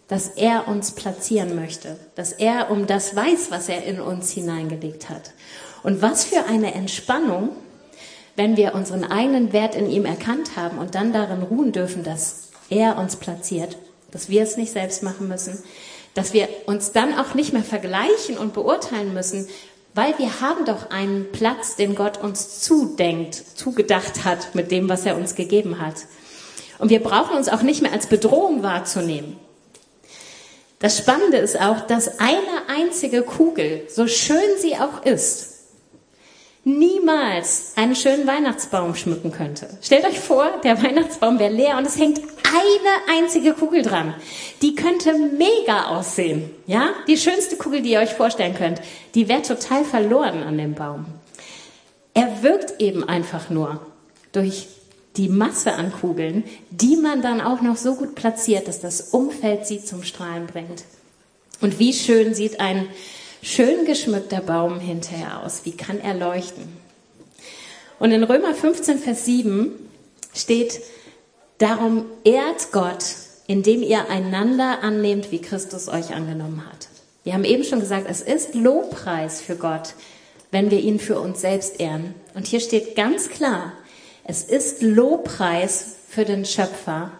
dass 0.08 0.26
er 0.28 0.66
uns 0.68 0.92
platzieren 0.92 1.54
möchte, 1.54 1.96
dass 2.14 2.32
er 2.32 2.70
um 2.70 2.86
das 2.86 3.14
weiß, 3.14 3.50
was 3.50 3.68
er 3.68 3.84
in 3.84 4.00
uns 4.00 4.32
hineingelegt 4.32 5.08
hat. 5.08 5.32
Und 5.82 6.02
was 6.02 6.24
für 6.24 6.46
eine 6.46 6.74
Entspannung, 6.74 7.50
wenn 8.36 8.56
wir 8.56 8.74
unseren 8.74 9.04
eigenen 9.04 9.52
Wert 9.52 9.74
in 9.74 9.88
ihm 9.88 10.04
erkannt 10.04 10.56
haben 10.56 10.78
und 10.78 10.94
dann 10.94 11.12
darin 11.12 11.42
ruhen 11.42 11.72
dürfen, 11.72 12.02
dass 12.04 12.48
er 12.70 12.98
uns 12.98 13.16
platziert, 13.16 13.76
dass 14.10 14.28
wir 14.28 14.42
es 14.42 14.56
nicht 14.56 14.72
selbst 14.72 15.02
machen 15.02 15.28
müssen, 15.28 15.62
dass 16.14 16.32
wir 16.32 16.48
uns 16.66 16.92
dann 16.92 17.18
auch 17.18 17.34
nicht 17.34 17.52
mehr 17.52 17.62
vergleichen 17.62 18.36
und 18.38 18.52
beurteilen 18.52 19.14
müssen, 19.14 19.48
weil 19.94 20.16
wir 20.18 20.40
haben 20.40 20.64
doch 20.64 20.90
einen 20.90 21.32
Platz, 21.32 21.76
den 21.76 21.94
Gott 21.94 22.22
uns 22.22 22.60
zudenkt, 22.60 23.34
zugedacht 23.34 24.24
hat 24.24 24.54
mit 24.54 24.70
dem, 24.70 24.88
was 24.88 25.04
er 25.04 25.16
uns 25.16 25.34
gegeben 25.34 25.80
hat. 25.80 25.96
Und 26.78 26.90
wir 26.90 27.02
brauchen 27.02 27.36
uns 27.36 27.48
auch 27.48 27.62
nicht 27.62 27.82
mehr 27.82 27.92
als 27.92 28.06
Bedrohung 28.06 28.62
wahrzunehmen. 28.62 29.36
Das 30.78 30.96
Spannende 30.96 31.36
ist 31.36 31.60
auch, 31.60 31.80
dass 31.82 32.20
eine 32.20 32.68
einzige 32.68 33.22
Kugel, 33.22 33.82
so 33.88 34.06
schön 34.06 34.58
sie 34.58 34.76
auch 34.76 35.04
ist, 35.04 35.49
niemals 36.64 37.72
einen 37.76 37.96
schönen 37.96 38.26
Weihnachtsbaum 38.26 38.94
schmücken 38.94 39.32
könnte. 39.32 39.68
Stellt 39.82 40.04
euch 40.04 40.20
vor, 40.20 40.46
der 40.62 40.82
Weihnachtsbaum 40.82 41.38
wäre 41.38 41.52
leer 41.52 41.78
und 41.78 41.86
es 41.86 41.98
hängt 41.98 42.18
eine 42.18 43.18
einzige 43.18 43.54
Kugel 43.54 43.82
dran. 43.82 44.14
Die 44.60 44.74
könnte 44.74 45.14
mega 45.14 45.86
aussehen. 45.86 46.50
Ja? 46.66 46.90
Die 47.06 47.16
schönste 47.16 47.56
Kugel, 47.56 47.82
die 47.82 47.92
ihr 47.92 48.00
euch 48.00 48.14
vorstellen 48.14 48.54
könnt, 48.54 48.80
die 49.14 49.28
wäre 49.28 49.42
total 49.42 49.84
verloren 49.84 50.42
an 50.42 50.58
dem 50.58 50.74
Baum. 50.74 51.06
Er 52.12 52.42
wirkt 52.42 52.80
eben 52.80 53.04
einfach 53.08 53.50
nur 53.50 53.80
durch 54.32 54.66
die 55.16 55.28
Masse 55.28 55.72
an 55.72 55.92
Kugeln, 55.92 56.44
die 56.70 56.96
man 56.96 57.22
dann 57.22 57.40
auch 57.40 57.62
noch 57.62 57.76
so 57.76 57.94
gut 57.94 58.14
platziert, 58.14 58.68
dass 58.68 58.80
das 58.80 59.00
Umfeld 59.10 59.66
sie 59.66 59.82
zum 59.82 60.02
Strahlen 60.02 60.46
bringt. 60.46 60.84
Und 61.60 61.78
wie 61.78 61.92
schön 61.92 62.34
sieht 62.34 62.60
ein 62.60 62.88
schön 63.42 63.84
geschmückter 63.84 64.40
Baum 64.40 64.80
hinterher 64.80 65.42
aus? 65.42 65.62
Wie 65.64 65.72
kann 65.72 66.00
er 66.00 66.14
leuchten? 66.14 66.64
Und 67.98 68.12
in 68.12 68.24
Römer 68.24 68.54
15, 68.54 68.98
Vers 68.98 69.24
7 69.24 69.72
steht, 70.34 70.80
darum 71.58 72.06
ehrt 72.24 72.72
Gott, 72.72 73.04
indem 73.46 73.82
ihr 73.82 74.08
einander 74.08 74.82
annehmt, 74.82 75.30
wie 75.32 75.40
Christus 75.40 75.88
euch 75.88 76.14
angenommen 76.14 76.64
hat. 76.70 76.88
Wir 77.24 77.34
haben 77.34 77.44
eben 77.44 77.64
schon 77.64 77.80
gesagt, 77.80 78.06
es 78.08 78.22
ist 78.22 78.54
Lobpreis 78.54 79.42
für 79.42 79.56
Gott, 79.56 79.94
wenn 80.50 80.70
wir 80.70 80.80
ihn 80.80 80.98
für 80.98 81.20
uns 81.20 81.42
selbst 81.42 81.78
ehren. 81.78 82.14
Und 82.34 82.46
hier 82.46 82.60
steht 82.60 82.96
ganz 82.96 83.28
klar, 83.28 83.72
es 84.24 84.44
ist 84.44 84.82
Lobpreis 84.82 85.96
für 86.08 86.24
den 86.24 86.44
Schöpfer, 86.44 87.12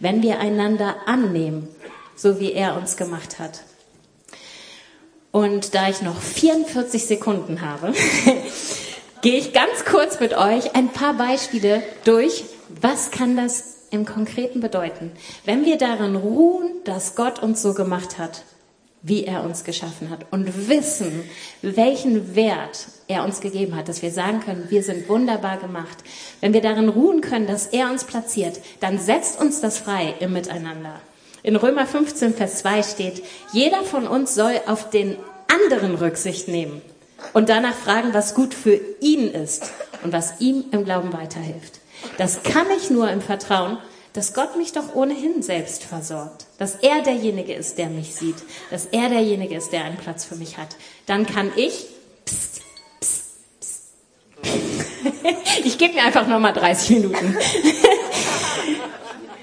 wenn 0.00 0.22
wir 0.22 0.38
einander 0.38 0.96
annehmen, 1.06 1.68
so 2.14 2.38
wie 2.38 2.52
er 2.52 2.76
uns 2.76 2.96
gemacht 2.96 3.38
hat. 3.38 3.62
Und 5.38 5.72
da 5.76 5.88
ich 5.88 6.02
noch 6.02 6.20
44 6.20 7.06
Sekunden 7.06 7.60
habe, 7.60 7.92
gehe 9.22 9.38
ich 9.38 9.52
ganz 9.52 9.84
kurz 9.84 10.18
mit 10.18 10.36
euch 10.36 10.74
ein 10.74 10.88
paar 10.88 11.14
Beispiele 11.14 11.80
durch. 12.02 12.42
Was 12.80 13.12
kann 13.12 13.36
das 13.36 13.86
im 13.92 14.04
Konkreten 14.04 14.58
bedeuten? 14.58 15.12
Wenn 15.44 15.64
wir 15.64 15.78
darin 15.78 16.16
ruhen, 16.16 16.72
dass 16.82 17.14
Gott 17.14 17.40
uns 17.40 17.62
so 17.62 17.72
gemacht 17.72 18.18
hat, 18.18 18.42
wie 19.02 19.26
er 19.26 19.44
uns 19.44 19.62
geschaffen 19.62 20.10
hat 20.10 20.26
und 20.32 20.68
wissen, 20.68 21.22
welchen 21.62 22.34
Wert 22.34 22.88
er 23.06 23.22
uns 23.22 23.40
gegeben 23.40 23.76
hat, 23.76 23.88
dass 23.88 24.02
wir 24.02 24.10
sagen 24.10 24.40
können, 24.40 24.66
wir 24.70 24.82
sind 24.82 25.08
wunderbar 25.08 25.58
gemacht. 25.58 25.98
Wenn 26.40 26.52
wir 26.52 26.62
darin 26.62 26.88
ruhen 26.88 27.20
können, 27.20 27.46
dass 27.46 27.68
er 27.68 27.92
uns 27.92 28.02
platziert, 28.02 28.58
dann 28.80 28.98
setzt 28.98 29.40
uns 29.40 29.60
das 29.60 29.78
frei 29.78 30.16
im 30.18 30.32
Miteinander. 30.32 31.00
In 31.42 31.56
Römer 31.56 31.86
15, 31.86 32.34
Vers 32.34 32.58
2 32.58 32.82
steht, 32.82 33.22
jeder 33.52 33.82
von 33.84 34.06
uns 34.06 34.34
soll 34.34 34.60
auf 34.66 34.90
den 34.90 35.16
anderen 35.46 35.94
Rücksicht 35.94 36.48
nehmen 36.48 36.82
und 37.32 37.48
danach 37.48 37.74
fragen, 37.74 38.12
was 38.12 38.34
gut 38.34 38.54
für 38.54 38.80
ihn 39.00 39.32
ist 39.32 39.70
und 40.02 40.12
was 40.12 40.40
ihm 40.40 40.64
im 40.72 40.84
Glauben 40.84 41.12
weiterhilft. 41.12 41.80
Das 42.16 42.42
kann 42.42 42.66
ich 42.76 42.90
nur 42.90 43.10
im 43.10 43.20
Vertrauen, 43.20 43.78
dass 44.12 44.34
Gott 44.34 44.56
mich 44.56 44.72
doch 44.72 44.94
ohnehin 44.94 45.42
selbst 45.42 45.84
versorgt, 45.84 46.46
dass 46.58 46.76
er 46.76 47.02
derjenige 47.02 47.54
ist, 47.54 47.78
der 47.78 47.88
mich 47.88 48.14
sieht, 48.14 48.36
dass 48.70 48.86
er 48.86 49.08
derjenige 49.08 49.56
ist, 49.56 49.70
der 49.70 49.84
einen 49.84 49.96
Platz 49.96 50.24
für 50.24 50.36
mich 50.36 50.58
hat. 50.58 50.76
Dann 51.06 51.26
kann 51.26 51.52
ich, 51.54 51.86
pst, 52.24 52.62
pst, 53.00 53.32
pst. 53.60 53.82
ich 55.64 55.78
gebe 55.78 55.94
mir 55.94 56.02
einfach 56.02 56.26
nochmal 56.26 56.52
30 56.52 56.90
Minuten. 56.90 57.36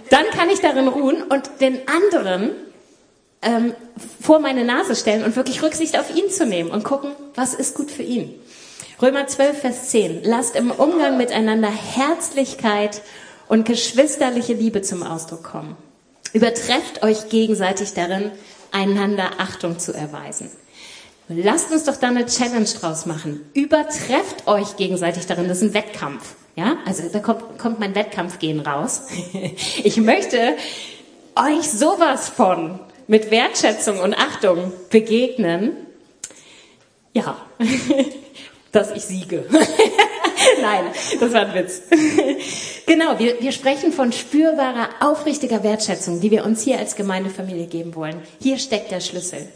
Dann 0.10 0.26
kann 0.32 0.50
ich 0.50 0.60
darin 0.60 0.88
ruhen 0.88 1.24
und 1.24 1.50
den 1.62 1.88
anderen 1.88 2.52
ähm, 3.42 3.74
vor 4.22 4.40
meine 4.40 4.64
Nase 4.64 4.96
stellen 4.96 5.24
und 5.24 5.36
wirklich 5.36 5.62
Rücksicht 5.62 5.98
auf 5.98 6.16
ihn 6.16 6.30
zu 6.30 6.46
nehmen 6.46 6.72
und 6.72 6.84
gucken, 6.84 7.12
was 7.36 7.54
ist 7.54 7.76
gut 7.76 7.92
für 7.92 8.04
ihn. 8.04 8.34
Römer 9.02 9.28
12, 9.28 9.60
Vers 9.60 9.90
10. 9.90 10.24
Lasst 10.24 10.56
im 10.56 10.72
Umgang 10.72 11.18
miteinander 11.18 11.70
Herzlichkeit 11.70 13.02
und 13.48 13.66
geschwisterliche 13.66 14.54
Liebe 14.54 14.82
zum 14.82 15.04
Ausdruck 15.04 15.44
kommen. 15.44 15.76
Übertrefft 16.34 17.04
euch 17.04 17.30
gegenseitig 17.30 17.94
darin, 17.94 18.32
einander 18.72 19.32
Achtung 19.38 19.80
zu 19.80 19.94
erweisen. 19.94 20.50
Lasst 21.28 21.72
uns 21.72 21.86
doch 21.86 21.96
da 21.96 22.08
eine 22.08 22.26
Challenge 22.26 22.70
draus 22.80 23.06
machen. 23.06 23.42
Übertrefft 23.54 24.48
euch 24.48 24.76
gegenseitig 24.76 25.26
darin. 25.26 25.48
Das 25.48 25.58
ist 25.58 25.64
ein 25.64 25.74
Wettkampf. 25.74 26.36
Ja, 26.56 26.78
also 26.86 27.04
da 27.12 27.20
kommt, 27.20 27.60
kommt 27.60 27.80
mein 27.80 27.96
Wettkampfgehen 27.96 28.62
raus. 28.62 29.04
Ich 29.84 29.98
möchte 29.98 30.56
euch 31.36 31.70
sowas 31.70 32.30
von 32.30 32.80
mit 33.08 33.30
Wertschätzung 33.30 34.00
und 34.00 34.16
Achtung 34.16 34.72
begegnen. 34.90 35.76
Ja, 37.14 37.38
dass 38.72 38.92
ich 38.92 39.04
siege. 39.04 39.46
Nein, 40.62 40.86
das 41.20 41.34
war 41.34 41.42
ein 41.42 41.54
Witz. 41.54 41.82
genau, 42.86 43.20
wir, 43.20 43.42
wir 43.42 43.52
sprechen 43.52 43.92
von 43.92 44.12
spürbarer, 44.12 44.90
aufrichtiger 45.02 45.64
Wertschätzung, 45.64 46.20
die 46.22 46.32
wir 46.32 46.46
uns 46.46 46.64
hier 46.64 46.80
als 46.80 46.96
Gemeindefamilie 46.96 47.68
geben 47.68 47.96
wollen. 47.96 48.22
Hier 48.42 48.58
steckt 48.58 48.92
der 48.92 49.02
Schlüssel. 49.02 49.48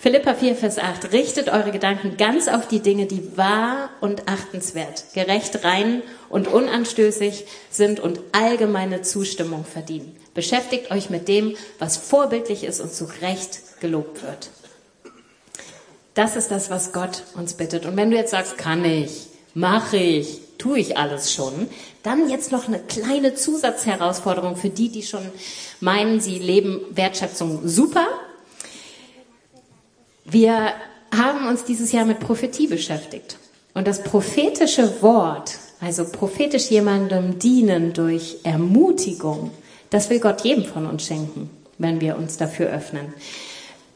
Philippa 0.00 0.34
4, 0.34 0.54
Vers 0.54 0.78
8. 0.78 1.12
Richtet 1.12 1.48
eure 1.48 1.72
Gedanken 1.72 2.16
ganz 2.16 2.46
auf 2.46 2.68
die 2.68 2.78
Dinge, 2.78 3.06
die 3.06 3.36
wahr 3.36 3.90
und 4.00 4.28
achtenswert, 4.28 5.06
gerecht, 5.12 5.64
rein 5.64 6.02
und 6.28 6.46
unanstößig 6.46 7.46
sind 7.68 7.98
und 7.98 8.20
allgemeine 8.30 9.02
Zustimmung 9.02 9.64
verdienen. 9.64 10.14
Beschäftigt 10.34 10.92
euch 10.92 11.10
mit 11.10 11.26
dem, 11.26 11.56
was 11.80 11.96
vorbildlich 11.96 12.62
ist 12.62 12.80
und 12.80 12.92
zu 12.92 13.08
Recht 13.22 13.80
gelobt 13.80 14.22
wird. 14.22 14.50
Das 16.14 16.36
ist 16.36 16.52
das, 16.52 16.70
was 16.70 16.92
Gott 16.92 17.24
uns 17.34 17.54
bittet. 17.54 17.84
Und 17.84 17.96
wenn 17.96 18.12
du 18.12 18.16
jetzt 18.16 18.30
sagst, 18.30 18.56
kann 18.56 18.84
ich, 18.84 19.26
mache 19.52 19.96
ich, 19.96 20.38
tue 20.58 20.78
ich 20.78 20.96
alles 20.96 21.32
schon, 21.32 21.68
dann 22.04 22.30
jetzt 22.30 22.52
noch 22.52 22.68
eine 22.68 22.78
kleine 22.78 23.34
Zusatzherausforderung 23.34 24.54
für 24.54 24.70
die, 24.70 24.90
die 24.90 25.02
schon 25.02 25.28
meinen, 25.80 26.20
sie 26.20 26.38
leben 26.38 26.82
Wertschätzung 26.92 27.66
super 27.66 28.06
wir 30.30 30.72
haben 31.16 31.48
uns 31.48 31.64
dieses 31.64 31.92
Jahr 31.92 32.04
mit 32.04 32.20
Prophetie 32.20 32.66
beschäftigt. 32.66 33.38
Und 33.74 33.86
das 33.86 34.02
prophetische 34.02 35.02
Wort, 35.02 35.54
also 35.80 36.04
prophetisch 36.04 36.70
jemandem 36.70 37.38
dienen 37.38 37.92
durch 37.92 38.38
Ermutigung, 38.42 39.50
das 39.90 40.10
will 40.10 40.20
Gott 40.20 40.42
jedem 40.42 40.64
von 40.64 40.86
uns 40.86 41.06
schenken, 41.06 41.50
wenn 41.78 42.00
wir 42.00 42.16
uns 42.16 42.36
dafür 42.36 42.68
öffnen. 42.68 43.14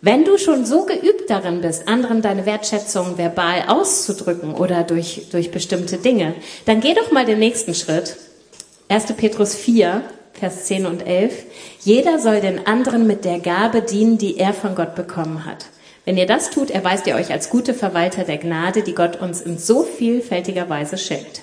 Wenn 0.00 0.24
du 0.24 0.36
schon 0.36 0.66
so 0.66 0.84
geübt 0.84 1.28
darin 1.28 1.60
bist, 1.60 1.86
anderen 1.86 2.22
deine 2.22 2.44
Wertschätzung 2.44 3.18
verbal 3.18 3.64
auszudrücken 3.68 4.54
oder 4.54 4.82
durch, 4.82 5.28
durch 5.30 5.52
bestimmte 5.52 5.98
Dinge, 5.98 6.34
dann 6.64 6.80
geh 6.80 6.94
doch 6.94 7.12
mal 7.12 7.24
den 7.24 7.38
nächsten 7.38 7.74
Schritt. 7.74 8.16
1. 8.88 9.12
Petrus 9.16 9.54
4, 9.54 10.02
Vers 10.32 10.64
10 10.64 10.86
und 10.86 11.06
11. 11.06 11.44
Jeder 11.84 12.18
soll 12.18 12.40
den 12.40 12.66
anderen 12.66 13.06
mit 13.06 13.24
der 13.24 13.38
Gabe 13.38 13.82
dienen, 13.82 14.18
die 14.18 14.38
er 14.38 14.52
von 14.52 14.74
Gott 14.74 14.96
bekommen 14.96 15.44
hat. 15.44 15.66
Wenn 16.04 16.16
ihr 16.16 16.26
das 16.26 16.50
tut, 16.50 16.70
erweist 16.70 17.06
ihr 17.06 17.14
euch 17.14 17.30
als 17.30 17.48
gute 17.48 17.74
Verwalter 17.74 18.24
der 18.24 18.38
Gnade, 18.38 18.82
die 18.82 18.94
Gott 18.94 19.20
uns 19.20 19.40
in 19.40 19.58
so 19.58 19.84
vielfältiger 19.84 20.68
Weise 20.68 20.98
schenkt. 20.98 21.42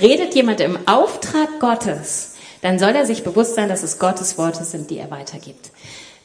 Redet 0.00 0.34
jemand 0.34 0.60
im 0.60 0.78
Auftrag 0.86 1.58
Gottes, 1.58 2.34
dann 2.62 2.78
soll 2.78 2.90
er 2.90 3.04
sich 3.04 3.24
bewusst 3.24 3.56
sein, 3.56 3.68
dass 3.68 3.82
es 3.82 3.98
Gottes 3.98 4.38
Worte 4.38 4.64
sind, 4.64 4.90
die 4.90 4.98
er 4.98 5.10
weitergibt. 5.10 5.70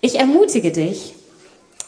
Ich 0.01 0.19
ermutige 0.19 0.71
dich, 0.71 1.15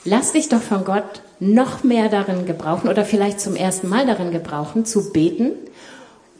lass 0.04 0.32
dich 0.32 0.50
doch 0.50 0.62
von 0.62 0.84
Gott 0.84 1.22
noch 1.40 1.84
mehr 1.84 2.10
darin 2.10 2.48
gebrauchen 2.48 2.90
oder 2.90 3.06
vielleicht 3.06 3.40
zum 3.40 3.56
ersten 3.56 3.88
Mal 3.88 4.08
darin 4.08 4.32
gebrauchen, 4.32 4.86
zu 4.86 5.12
beten 5.12 5.52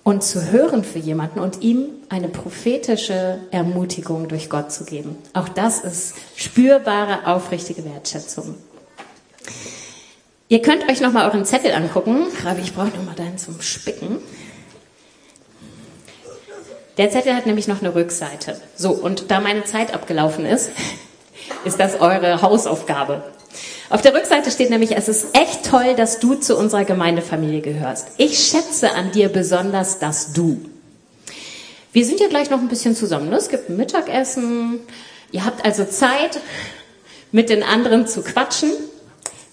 und 0.04 0.24
zu 0.24 0.52
hören 0.52 0.84
für 0.84 1.00
jemanden 1.00 1.40
und 1.40 1.62
ihm 1.62 1.90
eine 2.10 2.30
prophetische 2.30 3.40
Ermutigung 3.52 4.28
durch 4.30 4.50
Gott 4.50 4.72
zu 4.72 4.86
geben. 4.86 5.18
Auch 5.34 5.50
das 5.50 5.82
ist 5.82 6.16
spürbare, 6.36 7.28
aufrichtige 7.28 7.86
Wertschätzung. 7.86 8.56
Ihr 10.50 10.62
könnt 10.62 10.90
euch 10.90 11.02
nochmal 11.02 11.26
euren 11.26 11.46
Zettel 11.46 11.74
angucken. 11.74 12.28
Ravi, 12.44 12.62
ich 12.62 12.74
brauche 12.74 12.88
nochmal 12.88 13.16
deinen 13.16 13.38
zum 13.38 13.62
Spicken. 13.62 14.20
Der 16.98 17.12
Zettel 17.12 17.36
hat 17.36 17.46
nämlich 17.46 17.68
noch 17.68 17.82
eine 17.82 17.94
Rückseite. 17.94 18.60
So, 18.76 18.92
und 18.92 19.30
da 19.30 19.40
meine 19.40 19.66
Zeit 19.66 19.94
abgelaufen 19.94 20.46
ist, 20.46 20.72
ist 21.66 21.80
das 21.80 22.00
eure 22.00 22.42
Hausaufgabe. 22.42 23.24
Auf 23.90 24.02
der 24.02 24.14
Rückseite 24.14 24.52
steht 24.52 24.70
nämlich, 24.70 24.96
es 24.98 25.08
ist 25.08 25.28
echt 25.34 25.66
toll, 25.66 25.96
dass 25.96 26.20
du 26.20 26.36
zu 26.36 26.58
unserer 26.58 26.84
Gemeindefamilie 26.84 27.62
gehörst. 27.62 28.10
Ich 28.18 28.40
schätze 28.40 28.92
an 28.92 29.12
dir 29.12 29.30
besonders 29.30 30.00
dass 30.00 30.34
Du. 30.34 30.60
Wir 31.94 32.06
sind 32.06 32.20
ja 32.20 32.28
gleich 32.28 32.50
noch 32.50 32.60
ein 32.60 32.68
bisschen 32.68 32.96
zusammen. 32.96 33.30
Ne? 33.30 33.38
Es 33.38 33.50
gibt 33.50 33.70
ein 33.70 33.78
Mittagessen. 33.78 34.80
Ihr 35.32 35.46
habt 35.46 35.66
also 35.66 35.86
Zeit, 35.86 36.40
mit 37.32 37.50
den 37.50 37.64
anderen 37.64 38.08
zu 38.08 38.24
quatschen. 38.24 38.72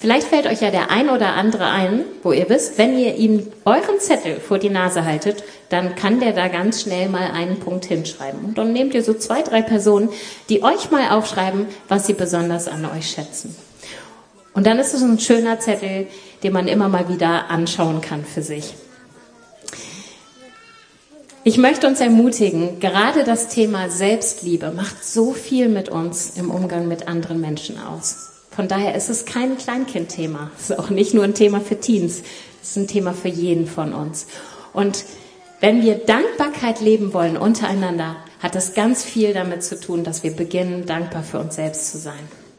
Vielleicht 0.04 0.28
fällt 0.28 0.44
euch 0.44 0.60
ja 0.60 0.70
der 0.70 0.90
ein 0.90 1.08
oder 1.08 1.32
andere 1.32 1.64
ein, 1.64 2.04
wo 2.22 2.32
ihr 2.32 2.50
wisst, 2.50 2.76
wenn 2.76 2.98
ihr 2.98 3.14
ihm 3.14 3.46
euren 3.64 3.98
Zettel 3.98 4.38
vor 4.38 4.58
die 4.58 4.68
Nase 4.68 5.06
haltet, 5.06 5.42
dann 5.70 5.94
kann 5.94 6.20
der 6.20 6.34
da 6.34 6.48
ganz 6.48 6.82
schnell 6.82 7.08
mal 7.08 7.30
einen 7.30 7.58
Punkt 7.58 7.86
hinschreiben. 7.86 8.44
Und 8.44 8.58
dann 8.58 8.74
nehmt 8.74 8.92
ihr 8.92 9.02
so 9.02 9.14
zwei, 9.14 9.40
drei 9.40 9.62
Personen, 9.62 10.10
die 10.50 10.62
euch 10.62 10.90
mal 10.90 11.08
aufschreiben, 11.08 11.64
was 11.88 12.06
sie 12.06 12.12
besonders 12.12 12.68
an 12.68 12.84
euch 12.84 13.08
schätzen. 13.12 13.56
Und 14.52 14.66
dann 14.66 14.78
ist 14.78 14.92
es 14.92 15.00
ein 15.00 15.18
schöner 15.18 15.58
Zettel, 15.58 16.06
den 16.42 16.52
man 16.52 16.68
immer 16.68 16.90
mal 16.90 17.08
wieder 17.08 17.48
anschauen 17.48 18.02
kann 18.02 18.26
für 18.26 18.42
sich. 18.42 18.74
Ich 21.44 21.56
möchte 21.56 21.86
uns 21.86 22.00
ermutigen, 22.00 22.78
gerade 22.78 23.24
das 23.24 23.48
Thema 23.48 23.88
Selbstliebe 23.88 24.70
macht 24.70 25.02
so 25.02 25.32
viel 25.32 25.70
mit 25.70 25.88
uns 25.88 26.36
im 26.36 26.50
Umgang 26.50 26.88
mit 26.88 27.08
anderen 27.08 27.40
Menschen 27.40 27.78
aus. 27.80 28.33
Von 28.54 28.68
daher 28.68 28.94
ist 28.94 29.10
es 29.10 29.24
kein 29.24 29.58
Kleinkindthema. 29.58 30.50
Es 30.56 30.70
ist 30.70 30.78
auch 30.78 30.90
nicht 30.90 31.12
nur 31.12 31.24
ein 31.24 31.34
Thema 31.34 31.60
für 31.60 31.80
Teens. 31.80 32.22
Es 32.62 32.70
ist 32.70 32.76
ein 32.76 32.86
Thema 32.86 33.12
für 33.12 33.28
jeden 33.28 33.66
von 33.66 33.92
uns. 33.92 34.26
Und 34.72 35.04
wenn 35.60 35.82
wir 35.82 35.96
Dankbarkeit 35.96 36.80
leben 36.80 37.12
wollen 37.14 37.36
untereinander, 37.36 38.16
hat 38.40 38.54
das 38.54 38.74
ganz 38.74 39.02
viel 39.02 39.32
damit 39.32 39.64
zu 39.64 39.80
tun, 39.80 40.04
dass 40.04 40.22
wir 40.22 40.32
beginnen, 40.32 40.86
dankbar 40.86 41.22
für 41.22 41.38
uns 41.38 41.56
selbst 41.56 41.90
zu 41.90 41.98
sein. 41.98 42.28